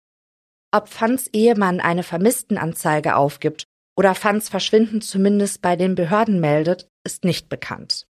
Ob 0.72 0.88
Fans 0.88 1.28
Ehemann 1.32 1.80
eine 1.80 2.02
Vermisstenanzeige 2.02 3.16
aufgibt 3.16 3.64
oder 3.96 4.14
Fans 4.14 4.48
Verschwinden 4.48 5.00
zumindest 5.00 5.62
bei 5.62 5.76
den 5.76 5.94
Behörden 5.94 6.38
meldet, 6.38 6.88
ist 7.04 7.24
nicht 7.24 7.48
bekannt. 7.48 8.04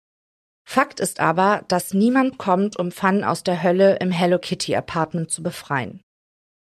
Fakt 0.65 1.01
ist 1.01 1.19
aber, 1.19 1.65
dass 1.67 1.93
niemand 1.93 2.39
kommt, 2.39 2.79
um 2.79 2.93
Fan 2.93 3.25
aus 3.25 3.43
der 3.43 3.65
Hölle 3.65 3.97
im 3.97 4.13
Hello 4.13 4.39
Kitty 4.39 4.77
Apartment 4.77 5.31
zu 5.31 5.43
befreien. 5.43 6.01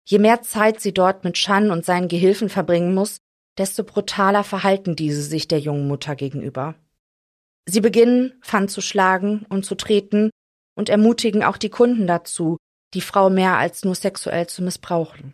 Je 0.07 0.19
mehr 0.19 0.41
Zeit 0.43 0.79
sie 0.79 0.93
dort 0.93 1.23
mit 1.23 1.35
Chan 1.35 1.71
und 1.71 1.83
seinen 1.83 2.07
Gehilfen 2.07 2.49
verbringen 2.49 2.93
muss, 2.93 3.17
desto 3.57 3.83
brutaler 3.83 4.43
verhalten 4.43 4.95
diese 4.95 5.21
sich 5.21 5.47
der 5.47 5.59
jungen 5.59 5.87
Mutter 5.87 6.15
gegenüber. 6.15 6.75
Sie 7.67 7.81
beginnen, 7.81 8.33
Fan 8.41 8.67
zu 8.67 8.81
schlagen 8.81 9.45
und 9.49 9.65
zu 9.65 9.75
treten 9.75 10.29
und 10.75 10.89
ermutigen 10.89 11.43
auch 11.43 11.57
die 11.57 11.69
Kunden 11.69 12.05
dazu, 12.05 12.57
die 12.93 13.01
Frau 13.01 13.29
mehr 13.29 13.57
als 13.57 13.83
nur 13.83 13.95
sexuell 13.95 14.47
zu 14.47 14.61
missbrauchen. 14.61 15.33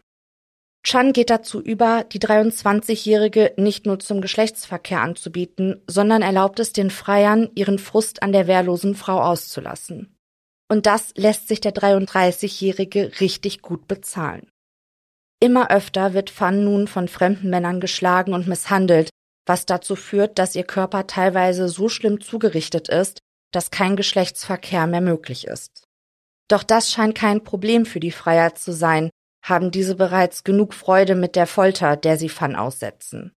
Chan 0.83 1.13
geht 1.13 1.29
dazu 1.29 1.61
über, 1.61 2.03
die 2.05 2.19
23-Jährige 2.19 3.53
nicht 3.57 3.85
nur 3.85 3.99
zum 3.99 4.21
Geschlechtsverkehr 4.21 5.01
anzubieten, 5.01 5.81
sondern 5.87 6.23
erlaubt 6.23 6.59
es 6.59 6.73
den 6.73 6.89
Freiern, 6.89 7.49
ihren 7.53 7.77
Frust 7.77 8.23
an 8.23 8.31
der 8.31 8.47
wehrlosen 8.47 8.95
Frau 8.95 9.21
auszulassen. 9.21 10.15
Und 10.69 10.85
das 10.85 11.13
lässt 11.15 11.49
sich 11.49 11.59
der 11.59 11.73
33-Jährige 11.73 13.19
richtig 13.19 13.61
gut 13.61 13.87
bezahlen. 13.87 14.50
Immer 15.43 15.71
öfter 15.71 16.13
wird 16.13 16.29
Fan 16.29 16.63
nun 16.63 16.87
von 16.87 17.07
fremden 17.07 17.49
Männern 17.49 17.81
geschlagen 17.81 18.33
und 18.33 18.47
misshandelt, 18.47 19.09
was 19.47 19.65
dazu 19.65 19.95
führt, 19.95 20.37
dass 20.37 20.55
ihr 20.55 20.63
Körper 20.63 21.07
teilweise 21.07 21.67
so 21.67 21.89
schlimm 21.89 22.21
zugerichtet 22.21 22.89
ist, 22.89 23.19
dass 23.51 23.71
kein 23.71 23.95
Geschlechtsverkehr 23.95 24.85
mehr 24.85 25.01
möglich 25.01 25.47
ist. 25.47 25.85
Doch 26.47 26.61
das 26.61 26.91
scheint 26.91 27.15
kein 27.15 27.43
Problem 27.43 27.85
für 27.85 27.99
die 27.99 28.11
Freier 28.11 28.53
zu 28.53 28.71
sein, 28.71 29.09
haben 29.43 29.71
diese 29.71 29.95
bereits 29.95 30.43
genug 30.43 30.75
Freude 30.75 31.15
mit 31.15 31.35
der 31.35 31.47
Folter, 31.47 31.97
der 31.97 32.17
sie 32.17 32.29
Fan 32.29 32.55
aussetzen. 32.55 33.33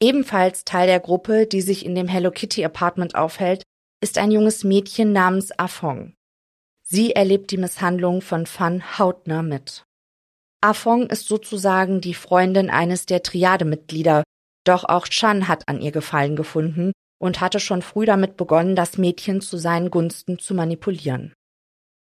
Ebenfalls 0.00 0.64
Teil 0.64 0.86
der 0.86 1.00
Gruppe, 1.00 1.46
die 1.46 1.60
sich 1.60 1.84
in 1.84 1.96
dem 1.96 2.06
Hello 2.06 2.30
Kitty 2.30 2.64
Apartment 2.64 3.16
aufhält, 3.16 3.64
ist 4.00 4.18
ein 4.18 4.30
junges 4.30 4.62
Mädchen 4.62 5.12
namens 5.12 5.58
Afong. 5.58 6.14
Sie 6.82 7.16
erlebt 7.16 7.50
die 7.50 7.56
Misshandlung 7.56 8.20
von 8.20 8.46
Fan 8.46 8.98
hautnah 8.98 9.42
mit. 9.42 9.84
Afong 10.66 11.06
ist 11.10 11.28
sozusagen 11.28 12.00
die 12.00 12.14
Freundin 12.14 12.70
eines 12.70 13.06
der 13.06 13.22
Triademitglieder, 13.22 14.24
doch 14.64 14.82
auch 14.82 15.06
Chan 15.06 15.46
hat 15.46 15.68
an 15.68 15.80
ihr 15.80 15.92
Gefallen 15.92 16.34
gefunden 16.34 16.90
und 17.20 17.40
hatte 17.40 17.60
schon 17.60 17.82
früh 17.82 18.04
damit 18.04 18.36
begonnen, 18.36 18.74
das 18.74 18.98
Mädchen 18.98 19.40
zu 19.40 19.58
seinen 19.58 19.92
Gunsten 19.92 20.40
zu 20.40 20.54
manipulieren. 20.54 21.32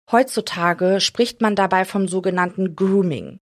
Heutzutage 0.09 1.01
spricht 1.01 1.41
man 1.41 1.57
dabei 1.57 1.83
vom 1.83 2.07
sogenannten 2.07 2.77
Grooming. 2.77 3.39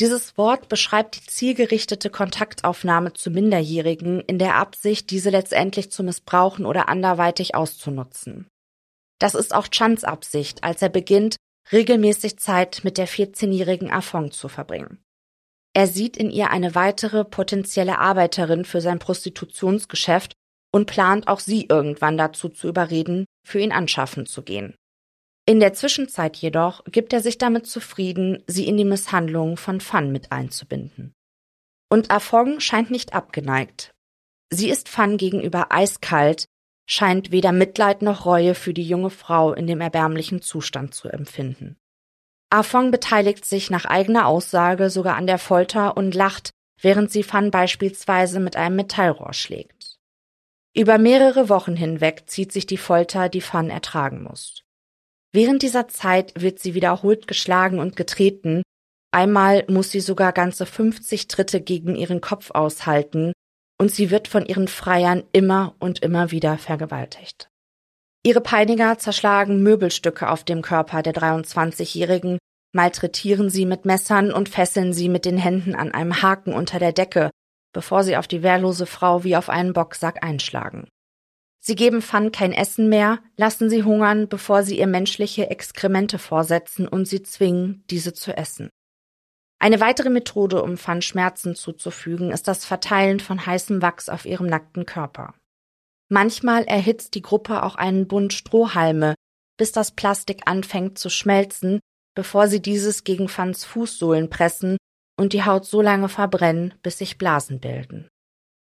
Dieses 0.00 0.36
Wort 0.36 0.68
beschreibt 0.68 1.14
die 1.14 1.26
zielgerichtete 1.26 2.10
Kontaktaufnahme 2.10 3.12
zu 3.12 3.30
Minderjährigen 3.30 4.18
in 4.18 4.40
der 4.40 4.56
Absicht, 4.56 5.12
diese 5.12 5.30
letztendlich 5.30 5.92
zu 5.92 6.02
missbrauchen 6.02 6.66
oder 6.66 6.88
anderweitig 6.88 7.54
auszunutzen. 7.54 8.48
Das 9.20 9.36
ist 9.36 9.54
auch 9.54 9.68
Chans 9.68 10.02
Absicht, 10.02 10.64
als 10.64 10.82
er 10.82 10.88
beginnt, 10.88 11.36
regelmäßig 11.72 12.38
Zeit 12.38 12.80
mit 12.82 12.98
der 12.98 13.08
14-jährigen 13.08 13.90
Afong 13.90 14.30
zu 14.32 14.48
verbringen. 14.48 15.02
Er 15.72 15.86
sieht 15.86 16.16
in 16.16 16.30
ihr 16.30 16.50
eine 16.50 16.74
weitere 16.74 17.24
potenzielle 17.24 17.98
Arbeiterin 17.98 18.64
für 18.64 18.80
sein 18.80 18.98
Prostitutionsgeschäft 18.98 20.34
und 20.72 20.86
plant 20.86 21.28
auch 21.28 21.40
sie 21.40 21.66
irgendwann 21.66 22.16
dazu 22.16 22.48
zu 22.48 22.68
überreden, 22.68 23.24
für 23.46 23.60
ihn 23.60 23.72
anschaffen 23.72 24.26
zu 24.26 24.42
gehen. 24.42 24.74
In 25.46 25.60
der 25.60 25.72
Zwischenzeit 25.72 26.36
jedoch 26.36 26.84
gibt 26.84 27.12
er 27.12 27.20
sich 27.20 27.38
damit 27.38 27.66
zufrieden, 27.66 28.42
sie 28.46 28.66
in 28.66 28.76
die 28.76 28.84
Misshandlung 28.84 29.56
von 29.56 29.80
Fan 29.80 30.12
mit 30.12 30.30
einzubinden. 30.32 31.12
Und 31.88 32.10
Afong 32.10 32.60
scheint 32.60 32.90
nicht 32.90 33.14
abgeneigt. 33.14 33.92
Sie 34.52 34.68
ist 34.68 34.88
Fan 34.88 35.16
gegenüber 35.16 35.72
eiskalt, 35.72 36.46
scheint 36.90 37.30
weder 37.30 37.52
Mitleid 37.52 38.02
noch 38.02 38.26
Reue 38.26 38.56
für 38.56 38.74
die 38.74 38.82
junge 38.82 39.10
Frau 39.10 39.52
in 39.52 39.68
dem 39.68 39.80
erbärmlichen 39.80 40.42
Zustand 40.42 40.92
zu 40.92 41.08
empfinden. 41.08 41.76
Afong 42.50 42.90
beteiligt 42.90 43.44
sich 43.44 43.70
nach 43.70 43.84
eigener 43.84 44.26
Aussage 44.26 44.90
sogar 44.90 45.14
an 45.14 45.28
der 45.28 45.38
Folter 45.38 45.96
und 45.96 46.16
lacht, 46.16 46.50
während 46.82 47.12
sie 47.12 47.22
Fan 47.22 47.52
beispielsweise 47.52 48.40
mit 48.40 48.56
einem 48.56 48.74
Metallrohr 48.74 49.34
schlägt. 49.34 49.98
Über 50.74 50.98
mehrere 50.98 51.48
Wochen 51.48 51.76
hinweg 51.76 52.24
zieht 52.26 52.50
sich 52.50 52.66
die 52.66 52.76
Folter, 52.76 53.28
die 53.28 53.40
Fan 53.40 53.70
ertragen 53.70 54.24
muss. 54.24 54.64
Während 55.32 55.62
dieser 55.62 55.86
Zeit 55.86 56.32
wird 56.40 56.58
sie 56.58 56.74
wiederholt 56.74 57.28
geschlagen 57.28 57.78
und 57.78 57.94
getreten, 57.94 58.62
einmal 59.12 59.64
muss 59.68 59.90
sie 59.90 60.00
sogar 60.00 60.32
ganze 60.32 60.66
50 60.66 61.28
Tritte 61.28 61.60
gegen 61.60 61.94
ihren 61.94 62.20
Kopf 62.20 62.50
aushalten, 62.50 63.32
und 63.80 63.90
sie 63.90 64.10
wird 64.10 64.28
von 64.28 64.44
ihren 64.44 64.68
Freiern 64.68 65.22
immer 65.32 65.74
und 65.78 66.00
immer 66.00 66.30
wieder 66.30 66.58
vergewaltigt. 66.58 67.48
Ihre 68.22 68.42
Peiniger 68.42 68.98
zerschlagen 68.98 69.62
Möbelstücke 69.62 70.28
auf 70.28 70.44
dem 70.44 70.60
Körper 70.60 71.02
der 71.02 71.14
23-Jährigen, 71.14 72.36
malträtieren 72.72 73.48
sie 73.48 73.64
mit 73.64 73.86
Messern 73.86 74.32
und 74.32 74.50
fesseln 74.50 74.92
sie 74.92 75.08
mit 75.08 75.24
den 75.24 75.38
Händen 75.38 75.74
an 75.74 75.92
einem 75.92 76.20
Haken 76.20 76.52
unter 76.52 76.78
der 76.78 76.92
Decke, 76.92 77.30
bevor 77.72 78.04
sie 78.04 78.18
auf 78.18 78.28
die 78.28 78.42
wehrlose 78.42 78.84
Frau 78.84 79.24
wie 79.24 79.34
auf 79.34 79.48
einen 79.48 79.72
Bocksack 79.72 80.22
einschlagen. 80.22 80.86
Sie 81.58 81.74
geben 81.74 82.02
Fan 82.02 82.32
kein 82.32 82.52
Essen 82.52 82.90
mehr, 82.90 83.20
lassen 83.38 83.70
sie 83.70 83.82
hungern, 83.82 84.28
bevor 84.28 84.62
sie 84.62 84.78
ihr 84.78 84.88
menschliche 84.88 85.48
Exkremente 85.48 86.18
vorsetzen 86.18 86.86
und 86.86 87.08
sie 87.08 87.22
zwingen, 87.22 87.82
diese 87.88 88.12
zu 88.12 88.36
essen. 88.36 88.68
Eine 89.62 89.78
weitere 89.78 90.08
Methode, 90.08 90.62
um 90.62 90.78
Fan 90.78 91.02
Schmerzen 91.02 91.54
zuzufügen, 91.54 92.32
ist 92.32 92.48
das 92.48 92.64
Verteilen 92.64 93.20
von 93.20 93.44
heißem 93.44 93.82
Wachs 93.82 94.08
auf 94.08 94.24
ihrem 94.24 94.46
nackten 94.46 94.86
Körper. 94.86 95.34
Manchmal 96.08 96.64
erhitzt 96.64 97.14
die 97.14 97.22
Gruppe 97.22 97.62
auch 97.62 97.76
einen 97.76 98.08
Bund 98.08 98.32
Strohhalme, 98.32 99.14
bis 99.58 99.70
das 99.70 99.92
Plastik 99.92 100.42
anfängt 100.46 100.98
zu 100.98 101.10
schmelzen, 101.10 101.78
bevor 102.16 102.48
sie 102.48 102.62
dieses 102.62 103.04
gegen 103.04 103.28
Fans 103.28 103.66
Fußsohlen 103.66 104.30
pressen 104.30 104.78
und 105.18 105.34
die 105.34 105.44
Haut 105.44 105.66
so 105.66 105.82
lange 105.82 106.08
verbrennen, 106.08 106.72
bis 106.82 106.96
sich 106.96 107.18
Blasen 107.18 107.60
bilden. 107.60 108.08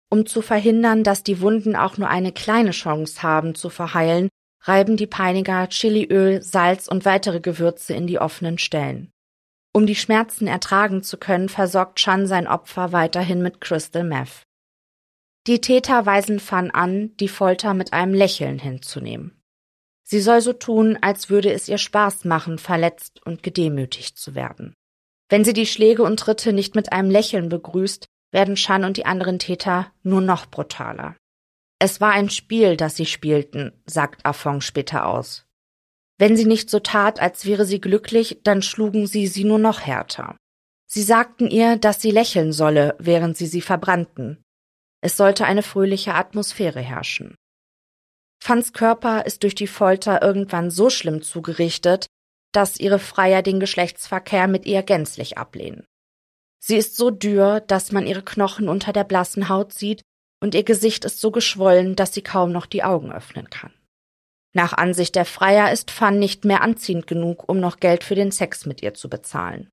Um 0.10 0.26
zu 0.26 0.42
verhindern, 0.42 1.04
dass 1.04 1.22
die 1.22 1.40
Wunden 1.40 1.76
auch 1.76 1.98
nur 1.98 2.10
eine 2.10 2.32
kleine 2.32 2.72
Chance 2.72 3.22
haben 3.22 3.54
zu 3.54 3.70
verheilen, 3.70 4.28
reiben 4.64 4.98
die 4.98 5.08
Peiniger 5.08 5.68
Chiliöl, 5.70 6.42
Salz 6.42 6.88
und 6.88 7.06
weitere 7.06 7.40
Gewürze 7.40 7.94
in 7.94 8.08
die 8.08 8.18
offenen 8.18 8.58
Stellen. 8.58 9.12
Um 9.74 9.86
die 9.86 9.96
Schmerzen 9.96 10.48
ertragen 10.48 11.04
zu 11.04 11.18
können, 11.18 11.50
versorgt 11.50 12.00
Chan 12.00 12.28
sein 12.28 12.48
Opfer 12.48 12.92
weiterhin 12.92 13.42
mit 13.42 13.62
Crystal 13.62 14.04
Meth. 14.04 14.44
Die 15.48 15.62
Täter 15.62 16.06
weisen 16.06 16.40
Fan 16.40 16.72
an, 16.72 17.16
die 17.18 17.28
Folter 17.28 17.74
mit 17.74 17.94
einem 17.94 18.14
Lächeln 18.14 18.60
hinzunehmen. 18.60 19.42
Sie 20.04 20.22
soll 20.22 20.42
so 20.42 20.54
tun, 20.54 20.98
als 21.02 21.30
würde 21.30 21.52
es 21.54 21.68
ihr 21.68 21.78
Spaß 21.78 22.26
machen, 22.26 22.58
verletzt 22.58 23.22
und 23.26 23.44
gedemütigt 23.44 24.18
zu 24.18 24.34
werden. 24.34 24.74
Wenn 25.30 25.46
sie 25.46 25.54
die 25.54 25.68
Schläge 25.68 26.02
und 26.02 26.20
Tritte 26.20 26.52
nicht 26.52 26.76
mit 26.76 26.92
einem 26.92 27.12
Lächeln 27.12 27.50
begrüßt, 27.50 28.08
werden 28.32 28.56
Chan 28.56 28.84
und 28.84 28.98
die 28.98 29.06
anderen 29.06 29.38
Täter 29.38 29.92
nur 30.02 30.22
noch 30.22 30.48
brutaler. 30.48 31.16
Es 31.80 32.02
war 32.02 32.12
ein 32.12 32.30
Spiel, 32.30 32.76
das 32.76 32.96
sie 32.96 33.06
spielten, 33.06 33.72
sagt 33.86 34.26
Afong 34.26 34.62
später 34.62 35.06
aus. 35.06 35.46
Wenn 36.20 36.36
sie 36.36 36.46
nicht 36.46 36.70
so 36.70 36.80
tat, 36.80 37.22
als 37.22 37.46
wäre 37.46 37.66
sie 37.66 37.80
glücklich, 37.80 38.42
dann 38.44 38.62
schlugen 38.62 39.08
sie 39.08 39.26
sie 39.26 39.46
nur 39.46 39.58
noch 39.58 39.80
härter. 39.80 40.36
Sie 40.86 41.02
sagten 41.02 41.50
ihr, 41.50 41.78
dass 41.78 42.02
sie 42.02 42.12
lächeln 42.12 42.52
solle, 42.52 42.96
während 43.00 43.38
sie 43.38 43.48
sie 43.48 43.62
verbrannten. 43.62 44.44
Es 45.02 45.16
sollte 45.16 45.46
eine 45.46 45.64
fröhliche 45.64 46.16
Atmosphäre 46.16 46.82
herrschen. 46.82 47.36
Fans 48.44 48.74
Körper 48.74 49.26
ist 49.26 49.44
durch 49.44 49.56
die 49.56 49.68
Folter 49.68 50.22
irgendwann 50.22 50.72
so 50.72 50.90
schlimm 50.90 51.22
zugerichtet, 51.22 52.08
dass 52.52 52.80
ihre 52.80 53.00
Freier 53.00 53.42
den 53.42 53.60
Geschlechtsverkehr 53.60 54.48
mit 54.48 54.66
ihr 54.66 54.84
gänzlich 54.84 55.38
ablehnen. 55.38 55.86
Sie 56.62 56.76
ist 56.76 56.98
so 56.98 57.12
dürr, 57.12 57.62
dass 57.62 57.94
man 57.94 58.06
ihre 58.06 58.24
Knochen 58.24 58.68
unter 58.68 58.92
der 58.92 59.06
blassen 59.06 59.48
Haut 59.48 59.74
sieht, 59.74 60.02
und 60.42 60.56
ihr 60.56 60.64
Gesicht 60.64 61.06
ist 61.06 61.22
so 61.22 61.32
geschwollen, 61.32 61.96
dass 61.96 62.14
sie 62.14 62.22
kaum 62.22 62.52
noch 62.52 62.66
die 62.66 62.84
Augen 62.84 63.12
öffnen 63.12 63.50
kann. 63.50 63.74
Nach 64.54 64.74
Ansicht 64.74 65.16
der 65.16 65.26
Freier 65.26 65.72
ist 65.72 65.92
Fan 65.92 66.18
nicht 66.18 66.46
mehr 66.46 66.62
anziehend 66.62 67.08
genug, 67.08 67.48
um 67.48 67.60
noch 67.60 67.80
Geld 67.80 68.04
für 68.04 68.16
den 68.16 68.32
Sex 68.32 68.66
mit 68.66 68.82
ihr 68.82 68.94
zu 68.94 69.10
bezahlen. 69.10 69.70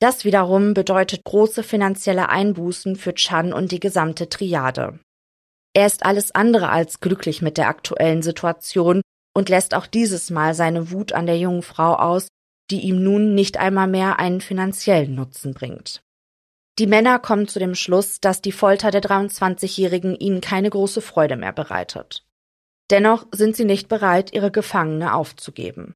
Das 0.00 0.24
wiederum 0.24 0.74
bedeutet 0.74 1.24
große 1.24 1.62
finanzielle 1.62 2.28
Einbußen 2.28 2.96
für 2.96 3.14
Chan 3.14 3.52
und 3.52 3.70
die 3.72 3.80
gesamte 3.80 4.28
Triade. 4.28 4.98
Er 5.74 5.86
ist 5.86 6.04
alles 6.04 6.34
andere 6.34 6.70
als 6.70 7.00
glücklich 7.00 7.42
mit 7.42 7.56
der 7.56 7.68
aktuellen 7.68 8.22
Situation 8.22 9.02
und 9.34 9.48
lässt 9.48 9.74
auch 9.74 9.86
dieses 9.86 10.30
Mal 10.30 10.54
seine 10.54 10.90
Wut 10.90 11.12
an 11.12 11.26
der 11.26 11.38
jungen 11.38 11.62
Frau 11.62 11.94
aus, 11.94 12.28
die 12.70 12.80
ihm 12.80 13.02
nun 13.02 13.34
nicht 13.34 13.58
einmal 13.58 13.86
mehr 13.86 14.18
einen 14.18 14.40
finanziellen 14.40 15.14
Nutzen 15.14 15.54
bringt. 15.54 16.02
Die 16.78 16.86
Männer 16.86 17.18
kommen 17.18 17.46
zu 17.46 17.58
dem 17.58 17.74
Schluss, 17.74 18.20
dass 18.20 18.40
die 18.40 18.52
Folter 18.52 18.90
der 18.90 19.02
23-Jährigen 19.02 20.16
ihnen 20.16 20.40
keine 20.40 20.70
große 20.70 21.02
Freude 21.02 21.36
mehr 21.36 21.52
bereitet. 21.52 22.24
Dennoch 22.90 23.26
sind 23.32 23.56
sie 23.56 23.64
nicht 23.64 23.88
bereit, 23.88 24.32
ihre 24.32 24.50
Gefangene 24.50 25.14
aufzugeben. 25.14 25.94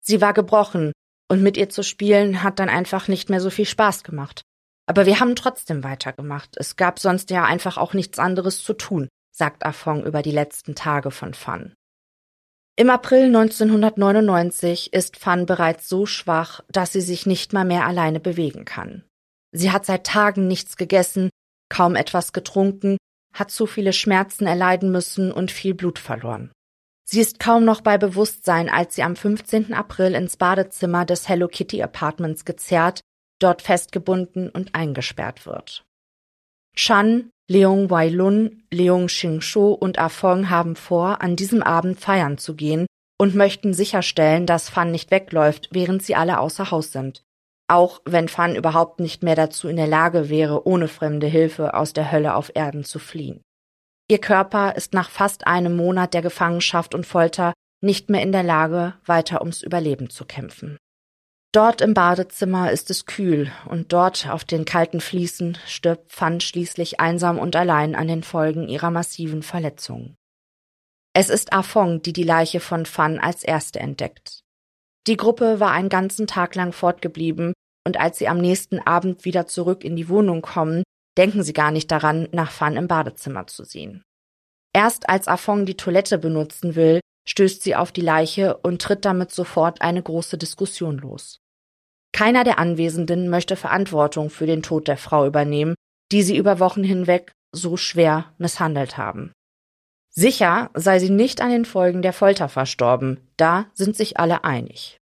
Sie 0.00 0.20
war 0.20 0.32
gebrochen, 0.32 0.92
und 1.28 1.42
mit 1.42 1.56
ihr 1.56 1.68
zu 1.68 1.82
spielen 1.82 2.42
hat 2.42 2.58
dann 2.58 2.68
einfach 2.68 3.08
nicht 3.08 3.30
mehr 3.30 3.40
so 3.40 3.50
viel 3.50 3.66
Spaß 3.66 4.04
gemacht. 4.04 4.42
Aber 4.86 5.04
wir 5.06 5.18
haben 5.18 5.34
trotzdem 5.34 5.82
weitergemacht. 5.82 6.56
Es 6.56 6.76
gab 6.76 7.00
sonst 7.00 7.30
ja 7.30 7.44
einfach 7.44 7.76
auch 7.76 7.92
nichts 7.92 8.18
anderes 8.18 8.62
zu 8.62 8.72
tun, 8.72 9.08
sagt 9.32 9.66
Afong 9.66 10.04
über 10.04 10.22
die 10.22 10.30
letzten 10.30 10.76
Tage 10.76 11.10
von 11.10 11.34
Fan. 11.34 11.74
Im 12.76 12.90
April 12.90 13.24
1999 13.24 14.92
ist 14.92 15.16
Fan 15.16 15.46
bereits 15.46 15.88
so 15.88 16.06
schwach, 16.06 16.60
dass 16.68 16.92
sie 16.92 17.00
sich 17.00 17.26
nicht 17.26 17.52
mal 17.52 17.64
mehr 17.64 17.86
alleine 17.86 18.20
bewegen 18.20 18.64
kann. 18.64 19.02
Sie 19.50 19.72
hat 19.72 19.86
seit 19.86 20.06
Tagen 20.06 20.46
nichts 20.46 20.76
gegessen, 20.76 21.30
kaum 21.68 21.96
etwas 21.96 22.32
getrunken, 22.32 22.98
hat 23.38 23.50
zu 23.50 23.66
viele 23.66 23.92
Schmerzen 23.92 24.46
erleiden 24.46 24.90
müssen 24.90 25.30
und 25.30 25.50
viel 25.50 25.74
Blut 25.74 25.98
verloren. 25.98 26.50
Sie 27.08 27.20
ist 27.20 27.38
kaum 27.38 27.64
noch 27.64 27.82
bei 27.82 27.98
Bewusstsein, 27.98 28.68
als 28.68 28.96
sie 28.96 29.02
am 29.02 29.14
15. 29.14 29.72
April 29.74 30.14
ins 30.14 30.36
Badezimmer 30.36 31.04
des 31.04 31.28
Hello 31.28 31.46
Kitty 31.46 31.82
Apartments 31.82 32.44
gezerrt, 32.44 33.00
dort 33.38 33.62
festgebunden 33.62 34.48
und 34.48 34.74
eingesperrt 34.74 35.46
wird. 35.46 35.84
Chan, 36.74 37.30
Leung 37.48 37.90
Wai-lun, 37.90 38.64
Leung 38.72 39.06
Xing-shu 39.06 39.72
und 39.72 39.98
Afong 39.98 40.50
haben 40.50 40.74
vor, 40.74 41.22
an 41.22 41.36
diesem 41.36 41.62
Abend 41.62 42.00
feiern 42.00 42.38
zu 42.38 42.56
gehen 42.56 42.86
und 43.18 43.34
möchten 43.34 43.72
sicherstellen, 43.72 44.46
dass 44.46 44.68
Fan 44.68 44.90
nicht 44.90 45.10
wegläuft, 45.10 45.68
während 45.70 46.02
sie 46.02 46.16
alle 46.16 46.40
außer 46.40 46.70
Haus 46.70 46.90
sind 46.90 47.22
auch 47.68 48.00
wenn 48.04 48.28
Fan 48.28 48.54
überhaupt 48.54 49.00
nicht 49.00 49.22
mehr 49.22 49.34
dazu 49.34 49.68
in 49.68 49.76
der 49.76 49.86
Lage 49.86 50.28
wäre, 50.28 50.66
ohne 50.66 50.88
fremde 50.88 51.26
Hilfe 51.26 51.74
aus 51.74 51.92
der 51.92 52.12
Hölle 52.12 52.34
auf 52.34 52.52
Erden 52.54 52.84
zu 52.84 52.98
fliehen. 52.98 53.42
Ihr 54.08 54.20
Körper 54.20 54.76
ist 54.76 54.92
nach 54.92 55.10
fast 55.10 55.46
einem 55.46 55.76
Monat 55.76 56.14
der 56.14 56.22
Gefangenschaft 56.22 56.94
und 56.94 57.06
Folter 57.06 57.52
nicht 57.82 58.08
mehr 58.08 58.22
in 58.22 58.32
der 58.32 58.44
Lage, 58.44 58.94
weiter 59.04 59.40
ums 59.40 59.62
Überleben 59.62 60.10
zu 60.10 60.24
kämpfen. 60.24 60.76
Dort 61.52 61.80
im 61.80 61.94
Badezimmer 61.94 62.70
ist 62.70 62.90
es 62.90 63.06
kühl 63.06 63.50
und 63.68 63.92
dort 63.92 64.28
auf 64.28 64.44
den 64.44 64.64
kalten 64.64 65.00
Fliesen 65.00 65.56
stirbt 65.66 66.12
Fan 66.12 66.40
schließlich 66.40 67.00
einsam 67.00 67.38
und 67.38 67.56
allein 67.56 67.94
an 67.94 68.08
den 68.08 68.22
Folgen 68.22 68.68
ihrer 68.68 68.90
massiven 68.90 69.42
Verletzungen. 69.42 70.16
Es 71.14 71.30
ist 71.30 71.54
Afong, 71.54 72.02
die 72.02 72.12
die 72.12 72.24
Leiche 72.24 72.60
von 72.60 72.84
Fan 72.84 73.18
als 73.18 73.42
erste 73.42 73.80
entdeckt. 73.80 74.42
Die 75.06 75.16
Gruppe 75.16 75.60
war 75.60 75.70
einen 75.70 75.88
ganzen 75.88 76.26
Tag 76.26 76.54
lang 76.54 76.72
fortgeblieben 76.72 77.52
und 77.86 77.98
als 78.00 78.18
sie 78.18 78.28
am 78.28 78.38
nächsten 78.38 78.80
Abend 78.80 79.24
wieder 79.24 79.46
zurück 79.46 79.84
in 79.84 79.94
die 79.94 80.08
Wohnung 80.08 80.42
kommen, 80.42 80.82
denken 81.16 81.42
sie 81.42 81.52
gar 81.52 81.70
nicht 81.70 81.90
daran, 81.90 82.28
nach 82.32 82.50
Fan 82.50 82.76
im 82.76 82.88
Badezimmer 82.88 83.46
zu 83.46 83.64
sehen. 83.64 84.02
Erst 84.74 85.08
als 85.08 85.28
Afong 85.28 85.64
die 85.64 85.76
Toilette 85.76 86.18
benutzen 86.18 86.74
will, 86.74 87.00
stößt 87.28 87.62
sie 87.62 87.76
auf 87.76 87.92
die 87.92 88.02
Leiche 88.02 88.56
und 88.58 88.82
tritt 88.82 89.04
damit 89.04 89.30
sofort 89.30 89.80
eine 89.80 90.02
große 90.02 90.36
Diskussion 90.38 90.98
los. 90.98 91.38
Keiner 92.12 92.44
der 92.44 92.58
Anwesenden 92.58 93.28
möchte 93.28 93.56
Verantwortung 93.56 94.30
für 94.30 94.46
den 94.46 94.62
Tod 94.62 94.88
der 94.88 94.96
Frau 94.96 95.26
übernehmen, 95.26 95.74
die 96.12 96.22
sie 96.22 96.36
über 96.36 96.60
Wochen 96.60 96.84
hinweg 96.84 97.32
so 97.54 97.76
schwer 97.76 98.34
misshandelt 98.38 98.96
haben. 98.96 99.32
Sicher 100.18 100.70
sei 100.72 100.98
sie 100.98 101.10
nicht 101.10 101.42
an 101.42 101.50
den 101.50 101.66
Folgen 101.66 102.00
der 102.00 102.14
Folter 102.14 102.48
verstorben, 102.48 103.20
da 103.36 103.66
sind 103.74 103.96
sich 103.96 104.18
alle 104.18 104.44
einig. 104.44 104.96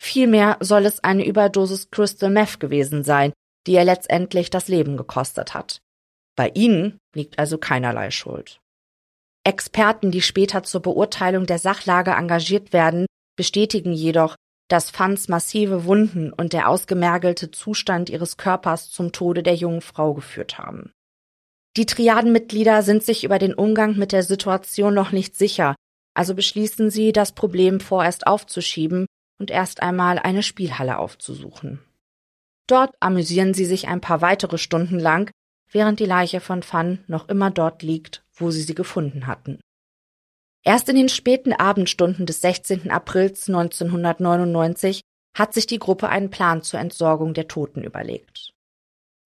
Vielmehr 0.00 0.58
soll 0.60 0.86
es 0.86 1.02
eine 1.02 1.26
Überdosis 1.26 1.90
Crystal 1.90 2.30
Meth 2.30 2.60
gewesen 2.60 3.02
sein, 3.02 3.32
die 3.66 3.72
ihr 3.72 3.84
letztendlich 3.84 4.48
das 4.48 4.68
Leben 4.68 4.96
gekostet 4.96 5.54
hat. 5.54 5.82
Bei 6.36 6.50
ihnen 6.54 6.98
liegt 7.14 7.38
also 7.38 7.58
keinerlei 7.58 8.12
Schuld. 8.12 8.60
Experten, 9.44 10.12
die 10.12 10.22
später 10.22 10.62
zur 10.62 10.82
Beurteilung 10.82 11.46
der 11.46 11.58
Sachlage 11.58 12.12
engagiert 12.12 12.72
werden, 12.72 13.06
bestätigen 13.36 13.92
jedoch, 13.92 14.36
dass 14.68 14.90
Fans 14.90 15.28
massive 15.28 15.84
Wunden 15.84 16.32
und 16.32 16.52
der 16.52 16.68
ausgemergelte 16.68 17.50
Zustand 17.50 18.08
ihres 18.08 18.36
Körpers 18.36 18.90
zum 18.90 19.10
Tode 19.10 19.42
der 19.42 19.56
jungen 19.56 19.80
Frau 19.80 20.14
geführt 20.14 20.58
haben. 20.58 20.92
Die 21.76 21.86
Triadenmitglieder 21.86 22.82
sind 22.82 23.04
sich 23.04 23.24
über 23.24 23.38
den 23.38 23.54
Umgang 23.54 23.96
mit 23.96 24.12
der 24.12 24.22
Situation 24.22 24.92
noch 24.92 25.12
nicht 25.12 25.36
sicher, 25.36 25.76
also 26.14 26.34
beschließen 26.34 26.90
sie, 26.90 27.12
das 27.12 27.32
Problem 27.32 27.80
vorerst 27.80 28.26
aufzuschieben 28.26 29.06
und 29.38 29.50
erst 29.50 29.82
einmal 29.82 30.18
eine 30.18 30.42
Spielhalle 30.42 30.98
aufzusuchen. 30.98 31.80
Dort 32.66 32.94
amüsieren 33.00 33.54
sie 33.54 33.64
sich 33.64 33.88
ein 33.88 34.00
paar 34.00 34.20
weitere 34.20 34.58
Stunden 34.58 34.98
lang, 34.98 35.30
während 35.70 36.00
die 36.00 36.06
Leiche 36.06 36.40
von 36.40 36.62
Fan 36.62 37.04
noch 37.06 37.28
immer 37.28 37.50
dort 37.50 37.82
liegt, 37.82 38.24
wo 38.34 38.50
sie 38.50 38.62
sie 38.62 38.74
gefunden 38.74 39.26
hatten. 39.26 39.60
Erst 40.62 40.88
in 40.88 40.96
den 40.96 41.08
späten 41.08 41.52
Abendstunden 41.52 42.26
des 42.26 42.40
16. 42.42 42.90
Aprils 42.90 43.48
1999 43.48 45.00
hat 45.36 45.54
sich 45.54 45.66
die 45.66 45.78
Gruppe 45.78 46.08
einen 46.08 46.30
Plan 46.30 46.62
zur 46.62 46.80
Entsorgung 46.80 47.32
der 47.34 47.48
Toten 47.48 47.82
überlegt. 47.82 48.52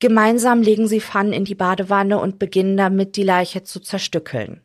Gemeinsam 0.05 0.61
legen 0.61 0.87
sie 0.87 1.01
Fan 1.01 1.33
in 1.33 1.47
die 1.47 1.55
Badewanne 1.55 2.19
und 2.19 2.39
beginnen 2.39 2.77
damit, 2.77 3.17
die 3.17 3.23
Leiche 3.23 3.63
zu 3.63 3.81
zerstückeln. 3.81 4.61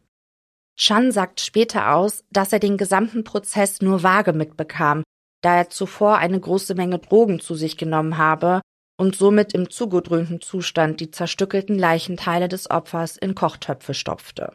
Chan 0.76 1.14
sagt 1.14 1.40
später 1.40 1.96
aus, 1.96 2.26
dass 2.30 2.52
er 2.52 2.60
den 2.60 2.76
gesamten 2.76 3.24
Prozess 3.24 3.80
nur 3.80 4.04
vage 4.04 4.34
mitbekam, 4.34 5.02
da 5.42 5.56
er 5.56 5.70
zuvor 5.70 6.18
eine 6.18 6.38
große 6.38 6.76
Menge 6.76 7.00
Drogen 7.00 7.40
zu 7.40 7.56
sich 7.56 7.78
genommen 7.78 8.18
habe 8.18 8.60
und 8.98 9.16
somit 9.16 9.54
im 9.54 9.70
zugedröhnten 9.70 10.42
Zustand 10.42 11.00
die 11.00 11.10
zerstückelten 11.10 11.80
Leichenteile 11.80 12.50
des 12.50 12.70
Opfers 12.70 13.16
in 13.16 13.34
Kochtöpfe 13.34 13.94
stopfte. 13.94 14.52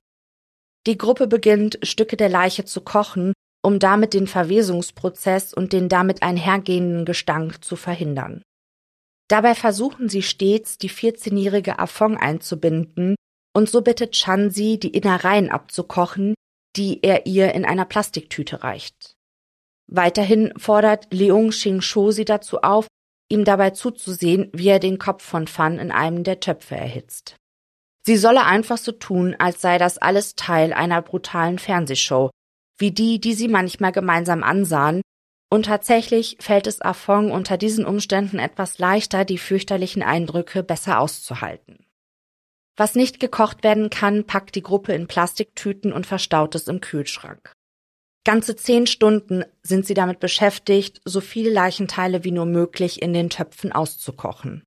Die 0.87 0.99
Gruppe 0.99 1.29
beginnt, 1.29 1.79
Stücke 1.83 2.19
der 2.19 2.29
Leiche 2.29 2.67
zu 2.67 2.83
kochen, 2.83 3.33
um 3.63 3.79
damit 3.79 4.13
den 4.13 4.27
Verwesungsprozess 4.27 5.55
und 5.55 5.73
den 5.73 5.89
damit 5.89 6.23
einhergehenden 6.23 7.07
Gestank 7.07 7.65
zu 7.65 7.75
verhindern. 7.75 8.43
Dabei 9.29 9.55
versuchen 9.55 10.09
sie 10.09 10.23
stets, 10.23 10.79
die 10.79 10.91
14-jährige 10.91 11.79
Afong 11.79 12.17
einzubinden 12.17 13.15
und 13.57 13.71
so 13.71 13.83
bittet 13.83 14.13
Chan 14.13 14.51
sie, 14.51 14.79
die 14.79 14.91
Innereien 14.91 15.51
abzukochen, 15.51 16.35
die 16.77 17.03
er 17.03 17.27
ihr 17.27 17.55
in 17.55 17.65
einer 17.65 17.85
Plastiktüte 17.85 18.63
reicht. 18.63 19.15
Weiterhin 19.87 20.53
fordert 20.57 21.13
Leung 21.13 21.51
Xing-sho 21.51 22.11
sie 22.11 22.25
dazu 22.25 22.63
auf, 22.63 22.87
ihm 23.31 23.45
dabei 23.45 23.71
zuzusehen, 23.71 24.51
wie 24.53 24.69
er 24.69 24.79
den 24.79 24.99
Kopf 24.99 25.25
von 25.25 25.47
Fan 25.47 25.79
in 25.79 25.91
einem 25.91 26.25
der 26.25 26.41
Töpfe 26.41 26.77
erhitzt. 26.77 27.37
Sie 28.07 28.17
solle 28.17 28.45
einfach 28.45 28.77
so 28.77 28.93
tun, 28.93 29.35
als 29.39 29.63
sei 29.63 29.79
das 29.79 29.99
alles 29.99 30.35
Teil 30.35 30.73
einer 30.73 31.01
brutalen 31.01 31.59
Fernsehshow, 31.59 32.31
wie 32.79 32.91
die, 32.91 33.19
die 33.19 33.35
sie 33.35 33.49
manchmal 33.49 33.93
gemeinsam 33.93 34.43
ansahen, 34.43 35.01
und 35.51 35.67
tatsächlich 35.67 36.37
fällt 36.41 36.67
es 36.67 36.81
Afong 36.81 37.31
unter 37.31 37.57
diesen 37.57 37.87
Umständen 37.87 38.39
etwas 38.39 38.79
leichter, 38.79 39.25
die 39.25 39.39
fürchterlichen 39.39 40.03
Eindrücke 40.03 40.63
besser 40.63 40.99
auszuhalten. 40.99 41.87
Was 42.77 42.97
nicht 42.97 43.21
gekocht 43.21 43.63
werden 43.63 43.89
kann, 43.89 44.25
packt 44.25 44.57
die 44.57 44.63
Gruppe 44.63 44.95
in 44.95 45.07
Plastiktüten 45.07 45.93
und 45.93 46.07
verstaut 46.07 46.55
es 46.55 46.67
im 46.67 46.81
Kühlschrank. 46.81 47.53
Ganze 48.25 48.57
zehn 48.57 48.87
Stunden 48.87 49.45
sind 49.63 49.87
sie 49.87 49.95
damit 49.95 50.19
beschäftigt, 50.19 51.01
so 51.05 51.21
viele 51.21 51.51
Leichenteile 51.51 52.25
wie 52.25 52.33
nur 52.33 52.47
möglich 52.47 53.03
in 53.03 53.13
den 53.13 53.31
Töpfen 53.31 53.71
auszukochen. 53.71 54.65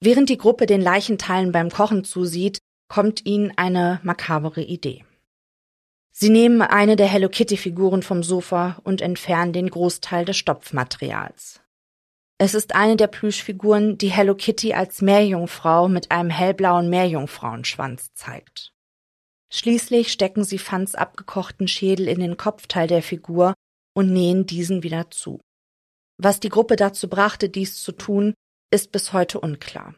Während 0.00 0.28
die 0.28 0.38
Gruppe 0.38 0.66
den 0.66 0.80
Leichenteilen 0.80 1.52
beim 1.52 1.70
Kochen 1.70 2.04
zusieht, 2.04 2.58
kommt 2.88 3.24
ihnen 3.24 3.52
eine 3.56 4.00
makabere 4.02 4.62
Idee. 4.62 5.04
Sie 6.20 6.30
nehmen 6.30 6.62
eine 6.62 6.96
der 6.96 7.06
Hello 7.06 7.28
Kitty 7.28 7.56
Figuren 7.56 8.02
vom 8.02 8.24
Sofa 8.24 8.80
und 8.82 9.02
entfernen 9.02 9.52
den 9.52 9.70
Großteil 9.70 10.24
des 10.24 10.36
Stopfmaterials. 10.36 11.60
Es 12.38 12.54
ist 12.54 12.74
eine 12.74 12.96
der 12.96 13.06
Plüschfiguren, 13.06 13.98
die 13.98 14.08
Hello 14.08 14.34
Kitty 14.34 14.74
als 14.74 15.00
Meerjungfrau 15.00 15.86
mit 15.88 16.10
einem 16.10 16.30
hellblauen 16.30 16.90
Meerjungfrauenschwanz 16.90 18.14
zeigt. 18.14 18.72
Schließlich 19.52 20.10
stecken 20.10 20.42
sie 20.42 20.58
Fans 20.58 20.96
abgekochten 20.96 21.68
Schädel 21.68 22.08
in 22.08 22.18
den 22.18 22.36
Kopfteil 22.36 22.88
der 22.88 23.04
Figur 23.04 23.54
und 23.94 24.12
nähen 24.12 24.44
diesen 24.44 24.82
wieder 24.82 25.12
zu. 25.12 25.40
Was 26.20 26.40
die 26.40 26.48
Gruppe 26.48 26.74
dazu 26.74 27.08
brachte, 27.08 27.48
dies 27.48 27.80
zu 27.80 27.92
tun, 27.92 28.34
ist 28.72 28.90
bis 28.90 29.12
heute 29.12 29.38
unklar. 29.38 29.94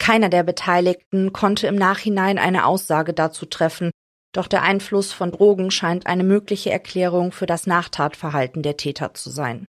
Keiner 0.00 0.28
der 0.28 0.42
Beteiligten 0.42 1.32
konnte 1.32 1.68
im 1.68 1.76
Nachhinein 1.76 2.36
eine 2.36 2.66
Aussage 2.66 3.14
dazu 3.14 3.46
treffen, 3.46 3.92
doch 4.36 4.48
der 4.48 4.62
Einfluss 4.62 5.12
von 5.12 5.32
Drogen 5.32 5.70
scheint 5.70 6.06
eine 6.06 6.24
mögliche 6.24 6.70
Erklärung 6.70 7.32
für 7.32 7.46
das 7.46 7.66
Nachtatverhalten 7.66 8.62
der 8.62 8.76
Täter 8.76 9.14
zu 9.14 9.30
sein. 9.30 9.66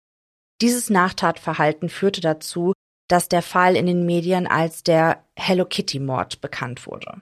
Dieses 0.61 0.89
Nachtatverhalten 0.89 1.89
führte 1.89 2.21
dazu, 2.21 2.73
dass 3.07 3.27
der 3.27 3.41
Fall 3.41 3.75
in 3.75 3.87
den 3.87 4.05
Medien 4.05 4.47
als 4.47 4.83
der 4.83 5.25
Hello 5.35 5.65
Kitty 5.65 5.99
Mord 5.99 6.39
bekannt 6.41 6.85
wurde. 6.85 7.21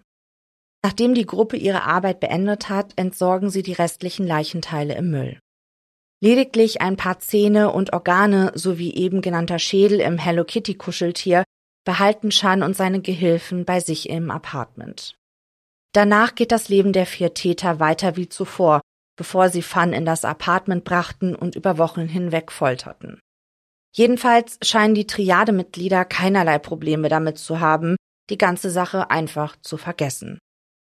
Nachdem 0.83 1.13
die 1.13 1.25
Gruppe 1.25 1.57
ihre 1.57 1.83
Arbeit 1.83 2.19
beendet 2.19 2.69
hat, 2.69 2.93
entsorgen 2.95 3.49
sie 3.49 3.63
die 3.63 3.73
restlichen 3.73 4.27
Leichenteile 4.27 4.95
im 4.95 5.09
Müll. 5.09 5.39
Lediglich 6.21 6.81
ein 6.81 6.97
paar 6.97 7.19
Zähne 7.19 7.71
und 7.71 7.93
Organe 7.93 8.51
sowie 8.55 8.93
eben 8.93 9.21
genannter 9.21 9.59
Schädel 9.59 10.01
im 10.01 10.17
Hello 10.17 10.43
Kitty 10.43 10.75
Kuscheltier 10.75 11.43
behalten 11.85 12.29
Chan 12.29 12.61
und 12.61 12.75
seine 12.75 13.01
Gehilfen 13.01 13.65
bei 13.65 13.79
sich 13.79 14.09
im 14.09 14.29
Apartment. 14.29 15.15
Danach 15.93 16.35
geht 16.35 16.51
das 16.51 16.69
Leben 16.69 16.93
der 16.93 17.05
vier 17.05 17.33
Täter 17.33 17.79
weiter 17.79 18.15
wie 18.15 18.29
zuvor, 18.29 18.81
bevor 19.17 19.49
sie 19.49 19.61
Fan 19.61 19.91
in 19.93 20.05
das 20.05 20.23
Apartment 20.23 20.83
brachten 20.83 21.35
und 21.35 21.55
über 21.55 21.77
Wochen 21.77 22.07
hinweg 22.07 22.51
folterten. 22.51 23.19
Jedenfalls 23.91 24.59
scheinen 24.61 24.93
die 24.93 25.07
Triademitglieder 25.07 26.05
keinerlei 26.05 26.59
Probleme 26.59 27.09
damit 27.09 27.39
zu 27.39 27.59
haben, 27.59 27.95
die 28.29 28.37
ganze 28.37 28.69
Sache 28.69 29.09
einfach 29.09 29.55
zu 29.61 29.77
vergessen. 29.77 30.37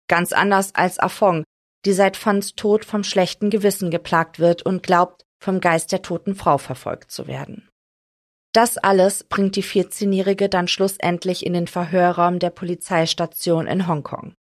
Ganz 0.07 0.31
anders 0.31 0.75
als 0.75 0.99
Afong, 0.99 1.43
die 1.85 1.93
seit 1.93 2.17
Fans 2.17 2.53
Tod 2.55 2.85
vom 2.85 3.03
schlechten 3.03 3.49
Gewissen 3.49 3.89
geplagt 3.89 4.39
wird 4.39 4.61
und 4.61 4.83
glaubt, 4.83 5.23
vom 5.43 5.59
Geist 5.59 5.91
der 5.91 6.01
toten 6.01 6.35
Frau 6.35 6.57
verfolgt 6.57 7.11
zu 7.11 7.27
werden. 7.27 7.67
Das 8.53 8.77
alles 8.77 9.23
bringt 9.23 9.55
die 9.55 9.63
14-Jährige 9.63 10.47
dann 10.47 10.67
schlussendlich 10.67 11.45
in 11.45 11.53
den 11.53 11.67
Verhörraum 11.67 12.37
der 12.37 12.51
Polizeistation 12.51 13.65
in 13.65 13.87
Hongkong. 13.87 14.35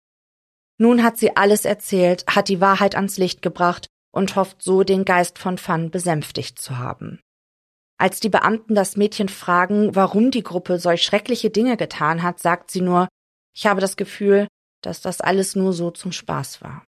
Nun 0.81 1.03
hat 1.03 1.17
sie 1.17 1.35
alles 1.35 1.65
erzählt, 1.65 2.25
hat 2.25 2.47
die 2.47 2.61
Wahrheit 2.61 2.95
ans 2.95 3.17
Licht 3.17 3.41
gebracht 3.41 3.87
und 4.11 4.35
hofft 4.35 4.63
so, 4.63 4.83
den 4.83 5.03
Geist 5.03 5.37
von 5.37 5.57
Fan 5.57 5.91
besänftigt 5.91 6.57
zu 6.57 6.77
haben. 6.77 7.19
Als 7.99 8.21
die 8.21 8.29
Beamten 8.29 8.75
das 8.75 8.95
Mädchen 8.95 9.27
fragen, 9.27 9.93
warum 9.93 10.31
die 10.31 10.41
Gruppe 10.41 10.79
solch 10.79 11.03
schreckliche 11.03 11.49
Dinge 11.49 11.75
getan 11.75 12.23
hat, 12.23 12.39
sagt 12.39 12.71
sie 12.71 12.79
nur, 12.79 13.09
ich 13.53 13.67
habe 13.67 13.81
das 13.81 13.97
Gefühl, 13.97 14.47
dass 14.81 15.01
das 15.01 15.19
alles 15.19 15.55
nur 15.57 15.73
so 15.73 15.91
zum 15.91 16.13
Spaß 16.13 16.61
war. 16.61 16.85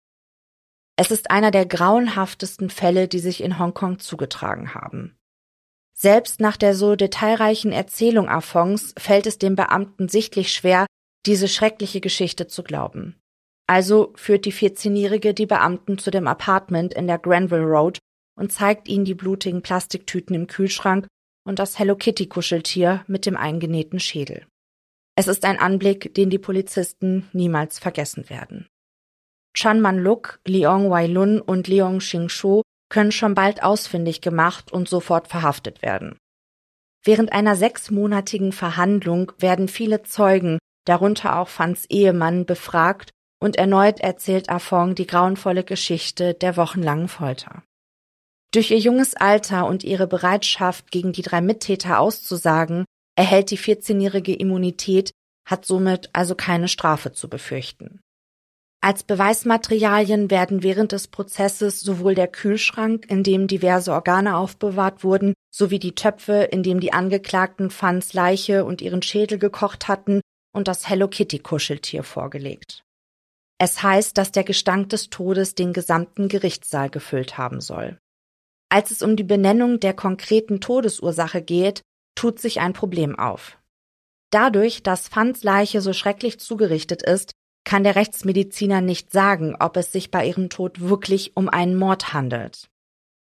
Es 0.97 1.11
ist 1.11 1.29
einer 1.29 1.51
der 1.51 1.67
grauenhaftesten 1.67 2.71
Fälle, 2.71 3.07
die 3.07 3.19
sich 3.19 3.43
in 3.43 3.59
Hongkong 3.59 3.99
zugetragen 3.99 4.73
haben. 4.73 5.15
Selbst 5.93 6.39
nach 6.39 6.57
der 6.57 6.73
so 6.73 6.95
detailreichen 6.95 7.71
Erzählung 7.71 8.27
Afongs 8.27 8.95
fällt 8.97 9.27
es 9.27 9.37
dem 9.37 9.55
Beamten 9.55 10.09
sichtlich 10.09 10.51
schwer, 10.51 10.87
diese 11.27 11.47
schreckliche 11.47 12.01
Geschichte 12.01 12.47
zu 12.47 12.63
glauben. 12.63 13.15
Also 13.67 14.13
führt 14.15 14.45
die 14.45 14.53
14-Jährige 14.53 15.33
die 15.33 15.47
Beamten 15.47 15.97
zu 15.97 16.11
dem 16.11 16.27
Apartment 16.27 16.93
in 16.93 17.07
der 17.07 17.17
Granville 17.17 17.65
Road 17.65 17.99
und 18.37 18.51
zeigt 18.51 18.87
ihnen 18.87 19.05
die 19.05 19.15
blutigen 19.15 19.61
Plastiktüten 19.61 20.35
im 20.35 20.47
Kühlschrank 20.47 21.07
und 21.47 21.59
das 21.59 21.79
Hello 21.79 21.95
Kitty 21.95 22.27
Kuscheltier 22.27 23.03
mit 23.07 23.25
dem 23.25 23.37
eingenähten 23.37 23.99
Schädel. 23.99 24.45
Es 25.15 25.27
ist 25.27 25.45
ein 25.45 25.59
Anblick, 25.59 26.13
den 26.13 26.29
die 26.29 26.39
Polizisten 26.39 27.29
niemals 27.33 27.79
vergessen 27.79 28.29
werden. 28.29 28.67
Chan 29.55 29.79
Man-luk, 29.79 30.39
Leong 30.45 30.89
Wai-lun 30.89 31.39
und 31.39 31.67
Leong 31.67 31.99
Xing-shu 31.99 32.61
können 32.89 33.13
schon 33.13 33.33
bald 33.33 33.63
ausfindig 33.63 34.21
gemacht 34.21 34.71
und 34.71 34.89
sofort 34.89 35.27
verhaftet 35.27 35.81
werden. 35.81 36.17
Während 37.03 37.31
einer 37.31 37.55
sechsmonatigen 37.55 38.51
Verhandlung 38.51 39.31
werden 39.37 39.67
viele 39.69 40.03
Zeugen, 40.03 40.59
darunter 40.85 41.39
auch 41.39 41.47
Fans 41.47 41.85
Ehemann, 41.85 42.45
befragt 42.45 43.11
und 43.45 43.57
erneut 43.57 43.99
erzählt 43.99 44.49
Afong 44.49 44.95
die 44.95 45.05
grauenvolle 45.05 45.63
Geschichte 45.63 46.33
der 46.33 46.57
wochenlangen 46.57 47.07
Folter. 47.07 47.63
Durch 48.51 48.71
ihr 48.71 48.79
junges 48.79 49.15
Alter 49.15 49.67
und 49.67 49.83
ihre 49.83 50.07
Bereitschaft, 50.07 50.89
gegen 50.89 51.13
die 51.13 51.21
drei 51.21 51.41
Mittäter 51.41 51.99
auszusagen, 51.99 52.85
erhält 53.15 53.51
die 53.51 53.59
14-jährige 53.59 54.33
Immunität, 54.33 55.11
hat 55.47 55.65
somit 55.65 56.09
also 56.13 56.33
keine 56.33 56.67
Strafe 56.67 57.11
zu 57.11 57.29
befürchten. 57.29 57.99
Als 58.81 59.03
Beweismaterialien 59.03 60.31
werden 60.31 60.63
während 60.63 60.91
des 60.91 61.07
Prozesses 61.07 61.81
sowohl 61.81 62.15
der 62.15 62.27
Kühlschrank, 62.27 63.05
in 63.09 63.23
dem 63.23 63.47
diverse 63.47 63.91
Organe 63.91 64.37
aufbewahrt 64.37 65.03
wurden, 65.03 65.33
sowie 65.53 65.79
die 65.79 65.95
Töpfe, 65.95 66.43
in 66.51 66.63
dem 66.63 66.79
die 66.79 66.93
Angeklagten 66.93 67.69
Fans 67.69 68.13
Leiche 68.13 68.65
und 68.65 68.81
ihren 68.81 69.01
Schädel 69.01 69.37
gekocht 69.37 69.87
hatten, 69.87 70.21
und 70.51 70.67
das 70.67 70.89
Hello 70.89 71.07
Kitty 71.07 71.39
Kuscheltier 71.39 72.03
vorgelegt. 72.03 72.84
Es 73.57 73.81
heißt, 73.81 74.17
dass 74.17 74.31
der 74.31 74.43
Gestank 74.43 74.89
des 74.89 75.09
Todes 75.09 75.55
den 75.55 75.71
gesamten 75.73 76.27
Gerichtssaal 76.27 76.89
gefüllt 76.89 77.37
haben 77.37 77.61
soll. 77.61 77.97
Als 78.69 78.91
es 78.91 79.01
um 79.01 79.15
die 79.15 79.23
Benennung 79.23 79.79
der 79.79 79.93
konkreten 79.93 80.59
Todesursache 80.59 81.41
geht, 81.41 81.81
tut 82.15 82.39
sich 82.39 82.59
ein 82.59 82.73
Problem 82.73 83.17
auf. 83.17 83.57
Dadurch, 84.31 84.83
dass 84.83 85.07
Fans 85.07 85.43
Leiche 85.43 85.79
so 85.81 85.93
schrecklich 85.93 86.39
zugerichtet 86.39 87.01
ist, 87.01 87.31
kann 87.63 87.83
der 87.83 87.95
Rechtsmediziner 87.95 88.81
nicht 88.81 89.11
sagen, 89.11 89.55
ob 89.59 89.77
es 89.77 89.91
sich 89.91 90.11
bei 90.11 90.27
ihrem 90.27 90.49
Tod 90.49 90.81
wirklich 90.81 91.35
um 91.37 91.49
einen 91.49 91.75
Mord 91.75 92.13
handelt. 92.13 92.67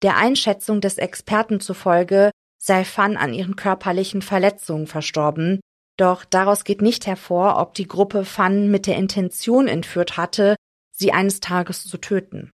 Der 0.03 0.17
Einschätzung 0.17 0.81
des 0.81 0.99
Experten 0.99 1.61
zufolge 1.61 2.31
sei 2.59 2.85
Fan 2.85 3.17
an 3.17 3.35
ihren 3.35 3.57
körperlichen 3.57 4.23
Verletzungen 4.23 4.87
verstorben, 4.87 5.61
doch 5.97 6.25
daraus 6.25 6.65
geht 6.65 6.83
nicht 6.83 7.07
hervor, 7.07 7.59
ob 7.59 7.75
die 7.75 7.87
Gruppe 7.87 8.25
Fan 8.25 8.71
mit 8.71 8.87
der 8.87 8.97
Intention 8.97 9.69
entführt 9.69 10.17
hatte, 10.17 10.57
sie 10.93 11.13
eines 11.13 11.41
Tages 11.41 11.85
zu 11.85 11.99
töten. 11.99 12.51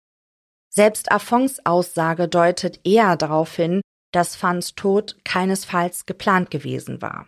Selbst 0.70 1.12
Afons 1.12 1.66
Aussage 1.66 2.28
deutet 2.28 2.80
eher 2.84 3.16
darauf 3.18 3.56
hin, 3.56 3.82
dass 4.12 4.36
Fans 4.36 4.76
Tod 4.76 5.18
keinesfalls 5.24 6.06
geplant 6.06 6.52
gewesen 6.52 7.02
war. 7.02 7.28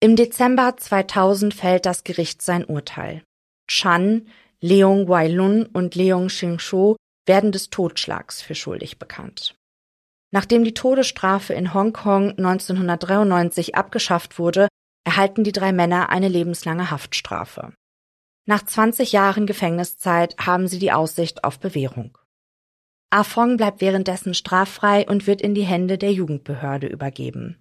Im 0.00 0.16
Dezember 0.16 0.76
2000 0.76 1.54
fällt 1.54 1.86
das 1.86 2.04
Gericht 2.04 2.42
sein 2.42 2.64
Urteil. 2.64 3.22
Chan, 3.68 4.28
Leong 4.60 5.08
Wai-lun 5.08 5.66
und 5.66 5.94
Leong 5.94 6.28
Xing-shu 6.28 6.96
werden 7.26 7.52
des 7.52 7.70
Totschlags 7.70 8.42
für 8.42 8.54
schuldig 8.54 8.98
bekannt. 8.98 9.54
Nachdem 10.30 10.64
die 10.64 10.74
Todesstrafe 10.74 11.54
in 11.54 11.72
Hongkong 11.72 12.30
1993 12.30 13.76
abgeschafft 13.76 14.38
wurde, 14.38 14.68
erhalten 15.04 15.44
die 15.44 15.52
drei 15.52 15.72
Männer 15.72 16.08
eine 16.08 16.28
lebenslange 16.28 16.90
Haftstrafe. 16.90 17.74
Nach 18.46 18.64
20 18.64 19.12
Jahren 19.12 19.46
Gefängniszeit 19.46 20.36
haben 20.38 20.68
sie 20.68 20.78
die 20.78 20.92
Aussicht 20.92 21.44
auf 21.44 21.58
Bewährung. 21.60 22.18
Afong 23.10 23.56
bleibt 23.56 23.80
währenddessen 23.80 24.34
straffrei 24.34 25.06
und 25.08 25.26
wird 25.26 25.40
in 25.40 25.54
die 25.54 25.62
Hände 25.62 25.98
der 25.98 26.12
Jugendbehörde 26.12 26.86
übergeben. 26.86 27.58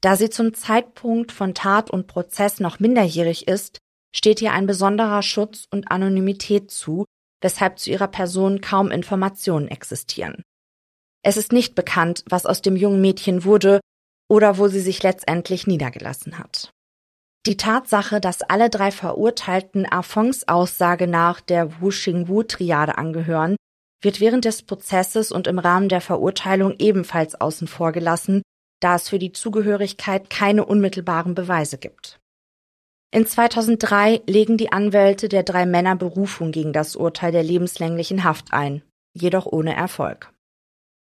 Da 0.00 0.14
sie 0.14 0.30
zum 0.30 0.54
Zeitpunkt 0.54 1.32
von 1.32 1.54
Tat 1.54 1.90
und 1.90 2.06
Prozess 2.06 2.60
noch 2.60 2.78
minderjährig 2.78 3.48
ist, 3.48 3.78
steht 4.14 4.40
ihr 4.40 4.52
ein 4.52 4.66
besonderer 4.66 5.22
Schutz 5.22 5.66
und 5.72 5.90
Anonymität 5.90 6.70
zu, 6.70 7.04
weshalb 7.40 7.78
zu 7.78 7.90
ihrer 7.90 8.08
Person 8.08 8.60
kaum 8.60 8.90
Informationen 8.90 9.68
existieren. 9.68 10.42
Es 11.24 11.36
ist 11.36 11.52
nicht 11.52 11.74
bekannt, 11.74 12.24
was 12.28 12.46
aus 12.46 12.62
dem 12.62 12.76
jungen 12.76 13.00
Mädchen 13.00 13.44
wurde 13.44 13.80
oder 14.28 14.58
wo 14.58 14.68
sie 14.68 14.80
sich 14.80 15.02
letztendlich 15.02 15.66
niedergelassen 15.66 16.38
hat. 16.38 16.72
Die 17.46 17.56
Tatsache, 17.56 18.20
dass 18.20 18.42
alle 18.42 18.68
drei 18.68 18.90
Verurteilten 18.90 19.90
Afongs 19.90 20.46
Aussage 20.48 21.06
nach 21.06 21.40
der 21.40 21.80
Wu-Xing-Wu-Triade 21.80 22.98
angehören, 22.98 23.56
wird 24.02 24.20
während 24.20 24.44
des 24.44 24.62
Prozesses 24.62 25.32
und 25.32 25.46
im 25.46 25.58
Rahmen 25.58 25.88
der 25.88 26.00
Verurteilung 26.00 26.74
ebenfalls 26.78 27.40
außen 27.40 27.66
vor 27.66 27.92
gelassen, 27.92 28.42
da 28.80 28.96
es 28.96 29.08
für 29.08 29.18
die 29.18 29.32
Zugehörigkeit 29.32 30.30
keine 30.30 30.64
unmittelbaren 30.64 31.34
Beweise 31.34 31.78
gibt. 31.78 32.20
In 33.10 33.26
2003 33.26 34.22
legen 34.26 34.58
die 34.58 34.70
Anwälte 34.70 35.28
der 35.28 35.42
drei 35.42 35.64
Männer 35.64 35.96
Berufung 35.96 36.52
gegen 36.52 36.72
das 36.72 36.94
Urteil 36.94 37.32
der 37.32 37.42
lebenslänglichen 37.42 38.22
Haft 38.22 38.52
ein, 38.52 38.82
jedoch 39.14 39.46
ohne 39.46 39.74
Erfolg. 39.74 40.32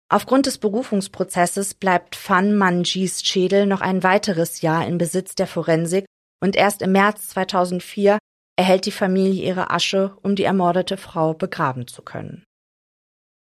Aufgrund 0.08 0.46
des 0.46 0.58
Berufungsprozesses 0.58 1.74
bleibt 1.74 2.14
Fan 2.14 2.56
Manjis 2.56 3.24
Schädel 3.24 3.66
noch 3.66 3.80
ein 3.80 4.04
weiteres 4.04 4.60
Jahr 4.60 4.86
in 4.86 4.98
Besitz 4.98 5.34
der 5.34 5.48
Forensik 5.48 6.06
und 6.40 6.54
erst 6.54 6.82
im 6.82 6.92
März 6.92 7.28
2004 7.28 8.18
erhält 8.56 8.86
die 8.86 8.92
Familie 8.92 9.42
ihre 9.42 9.70
Asche, 9.70 10.16
um 10.22 10.36
die 10.36 10.44
ermordete 10.44 10.96
Frau 10.96 11.34
begraben 11.34 11.88
zu 11.88 12.02
können. 12.02 12.44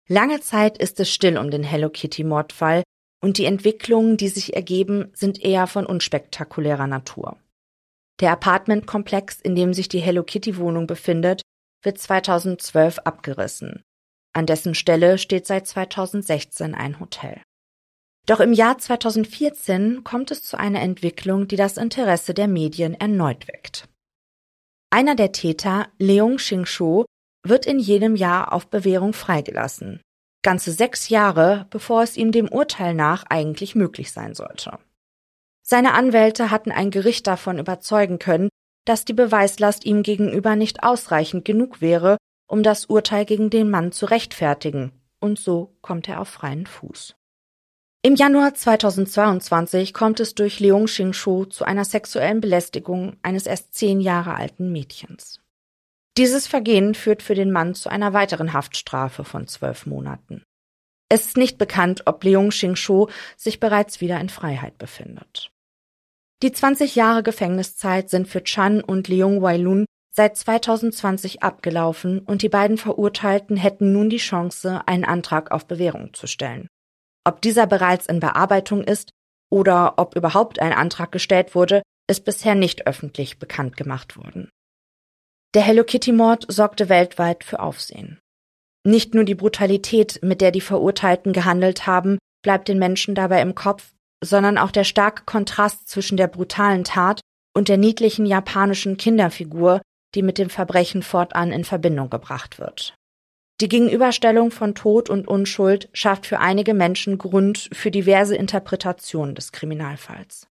Lange 0.08 0.40
Zeit 0.40 0.78
ist 0.78 1.00
es 1.00 1.12
still 1.12 1.36
um 1.36 1.50
den 1.50 1.64
Hello 1.64 1.90
Kitty 1.90 2.22
Mordfall 2.22 2.82
und 3.22 3.38
die 3.38 3.44
Entwicklungen, 3.44 4.16
die 4.16 4.28
sich 4.28 4.54
ergeben, 4.54 5.10
sind 5.14 5.44
eher 5.44 5.66
von 5.66 5.84
unspektakulärer 5.84 6.86
Natur. 6.86 7.38
Der 8.20 8.32
Apartmentkomplex, 8.32 9.40
in 9.40 9.56
dem 9.56 9.74
sich 9.74 9.88
die 9.88 10.00
Hello 10.00 10.22
Kitty 10.22 10.56
Wohnung 10.56 10.86
befindet, 10.86 11.42
wird 11.82 11.98
2012 11.98 13.00
abgerissen. 13.00 13.82
An 14.32 14.46
dessen 14.46 14.74
Stelle 14.74 15.18
steht 15.18 15.46
seit 15.46 15.66
2016 15.66 16.74
ein 16.74 17.00
Hotel. 17.00 17.40
Doch 18.26 18.40
im 18.40 18.52
Jahr 18.52 18.78
2014 18.78 20.04
kommt 20.04 20.30
es 20.30 20.42
zu 20.42 20.56
einer 20.56 20.80
Entwicklung, 20.80 21.48
die 21.48 21.56
das 21.56 21.76
Interesse 21.76 22.34
der 22.34 22.48
Medien 22.48 22.94
erneut 22.94 23.48
weckt. 23.48 23.88
Einer 24.90 25.14
der 25.16 25.32
Täter, 25.32 25.88
Leung 25.98 26.36
Xing-shu, 26.36 27.04
wird 27.44 27.66
in 27.66 27.78
jenem 27.78 28.14
Jahr 28.14 28.52
auf 28.52 28.68
Bewährung 28.68 29.12
freigelassen. 29.12 30.00
Ganze 30.42 30.72
sechs 30.72 31.08
Jahre, 31.08 31.66
bevor 31.70 32.02
es 32.02 32.16
ihm 32.16 32.32
dem 32.32 32.48
Urteil 32.48 32.94
nach 32.94 33.24
eigentlich 33.28 33.74
möglich 33.74 34.12
sein 34.12 34.34
sollte. 34.34 34.78
Seine 35.62 35.94
Anwälte 35.94 36.50
hatten 36.50 36.72
ein 36.72 36.90
Gericht 36.90 37.26
davon 37.26 37.58
überzeugen 37.58 38.18
können, 38.18 38.48
dass 38.84 39.04
die 39.04 39.12
Beweislast 39.12 39.84
ihm 39.84 40.02
gegenüber 40.02 40.56
nicht 40.56 40.82
ausreichend 40.82 41.44
genug 41.44 41.80
wäre, 41.80 42.16
um 42.52 42.62
das 42.62 42.84
Urteil 42.84 43.24
gegen 43.24 43.48
den 43.48 43.70
Mann 43.70 43.92
zu 43.92 44.04
rechtfertigen, 44.04 44.92
und 45.20 45.38
so 45.38 45.74
kommt 45.80 46.06
er 46.06 46.20
auf 46.20 46.28
freien 46.28 46.66
Fuß. 46.66 47.16
Im 48.02 48.14
Januar 48.14 48.52
2022 48.52 49.94
kommt 49.94 50.20
es 50.20 50.34
durch 50.34 50.60
Leung 50.60 50.84
Xing-shu 50.84 51.46
zu 51.46 51.64
einer 51.64 51.86
sexuellen 51.86 52.42
Belästigung 52.42 53.16
eines 53.22 53.46
erst 53.46 53.74
zehn 53.74 54.02
Jahre 54.02 54.34
alten 54.34 54.70
Mädchens. 54.70 55.40
Dieses 56.18 56.46
Vergehen 56.46 56.94
führt 56.94 57.22
für 57.22 57.34
den 57.34 57.52
Mann 57.52 57.74
zu 57.74 57.88
einer 57.88 58.12
weiteren 58.12 58.52
Haftstrafe 58.52 59.24
von 59.24 59.48
zwölf 59.48 59.86
Monaten. 59.86 60.42
Es 61.08 61.24
ist 61.24 61.38
nicht 61.38 61.56
bekannt, 61.56 62.02
ob 62.04 62.22
Leung 62.22 62.50
Xing-shu 62.50 63.06
sich 63.34 63.60
bereits 63.60 64.02
wieder 64.02 64.20
in 64.20 64.28
Freiheit 64.28 64.76
befindet. 64.76 65.50
Die 66.42 66.52
20 66.52 66.96
Jahre 66.96 67.22
Gefängniszeit 67.22 68.10
sind 68.10 68.28
für 68.28 68.44
Chan 68.44 68.82
und 68.82 69.08
Leung 69.08 69.40
Wai-lun 69.40 69.86
seit 70.14 70.36
2020 70.36 71.42
abgelaufen 71.42 72.20
und 72.20 72.42
die 72.42 72.48
beiden 72.48 72.76
Verurteilten 72.76 73.56
hätten 73.56 73.92
nun 73.92 74.10
die 74.10 74.18
Chance, 74.18 74.82
einen 74.86 75.04
Antrag 75.04 75.50
auf 75.50 75.66
Bewährung 75.66 76.12
zu 76.14 76.26
stellen. 76.26 76.68
Ob 77.24 77.40
dieser 77.40 77.66
bereits 77.66 78.06
in 78.06 78.20
Bearbeitung 78.20 78.82
ist 78.84 79.10
oder 79.50 79.94
ob 79.96 80.16
überhaupt 80.16 80.60
ein 80.60 80.72
Antrag 80.72 81.12
gestellt 81.12 81.54
wurde, 81.54 81.82
ist 82.08 82.24
bisher 82.24 82.54
nicht 82.54 82.86
öffentlich 82.86 83.38
bekannt 83.38 83.76
gemacht 83.76 84.16
worden. 84.16 84.50
Der 85.54 85.62
Hello 85.62 85.84
Kitty 85.84 86.12
Mord 86.12 86.46
sorgte 86.48 86.88
weltweit 86.88 87.44
für 87.44 87.60
Aufsehen. 87.60 88.18
Nicht 88.84 89.14
nur 89.14 89.24
die 89.24 89.34
Brutalität, 89.34 90.20
mit 90.22 90.40
der 90.40 90.50
die 90.50 90.60
Verurteilten 90.60 91.32
gehandelt 91.32 91.86
haben, 91.86 92.18
bleibt 92.42 92.68
den 92.68 92.78
Menschen 92.78 93.14
dabei 93.14 93.40
im 93.40 93.54
Kopf, 93.54 93.92
sondern 94.24 94.58
auch 94.58 94.72
der 94.72 94.84
starke 94.84 95.24
Kontrast 95.24 95.88
zwischen 95.88 96.16
der 96.16 96.26
brutalen 96.26 96.84
Tat 96.84 97.20
und 97.54 97.68
der 97.68 97.76
niedlichen 97.76 98.26
japanischen 98.26 98.96
Kinderfigur, 98.96 99.80
die 100.14 100.22
mit 100.22 100.38
dem 100.38 100.50
Verbrechen 100.50 101.02
fortan 101.02 101.52
in 101.52 101.64
Verbindung 101.64 102.10
gebracht 102.10 102.58
wird. 102.58 102.94
Die 103.60 103.68
Gegenüberstellung 103.68 104.50
von 104.50 104.74
Tod 104.74 105.08
und 105.08 105.28
Unschuld 105.28 105.88
schafft 105.92 106.26
für 106.26 106.40
einige 106.40 106.74
Menschen 106.74 107.18
Grund 107.18 107.70
für 107.72 107.90
diverse 107.90 108.34
Interpretationen 108.34 109.34
des 109.34 109.52
Kriminalfalls. 109.52 110.48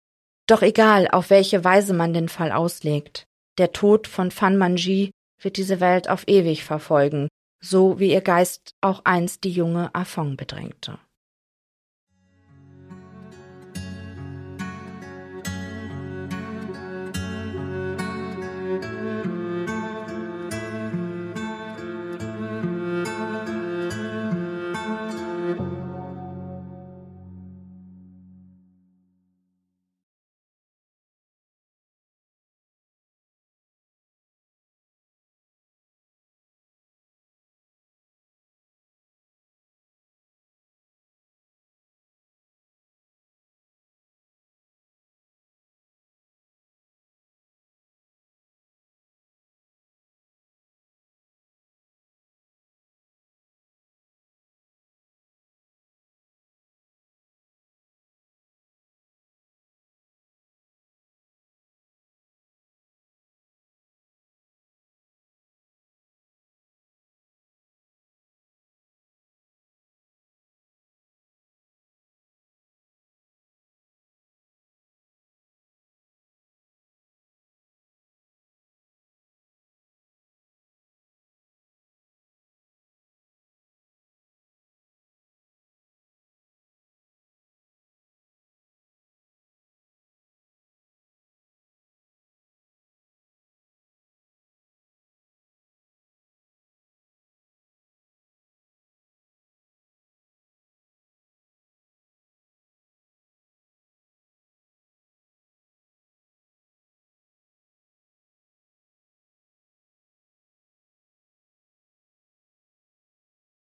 Doch 0.48 0.62
egal, 0.62 1.08
auf 1.08 1.30
welche 1.30 1.64
Weise 1.64 1.94
man 1.94 2.12
den 2.12 2.28
Fall 2.28 2.52
auslegt, 2.52 3.24
der 3.58 3.72
Tod 3.72 4.06
von 4.06 4.30
Fan 4.30 4.56
Manji 4.56 5.10
wird 5.40 5.56
diese 5.56 5.80
Welt 5.80 6.08
auf 6.08 6.26
ewig 6.26 6.64
verfolgen, 6.64 7.28
so 7.62 7.98
wie 7.98 8.12
ihr 8.12 8.20
Geist 8.20 8.74
auch 8.80 9.02
einst 9.04 9.44
die 9.44 9.50
junge 9.50 9.94
Afong 9.94 10.36
bedrängte. 10.36 10.98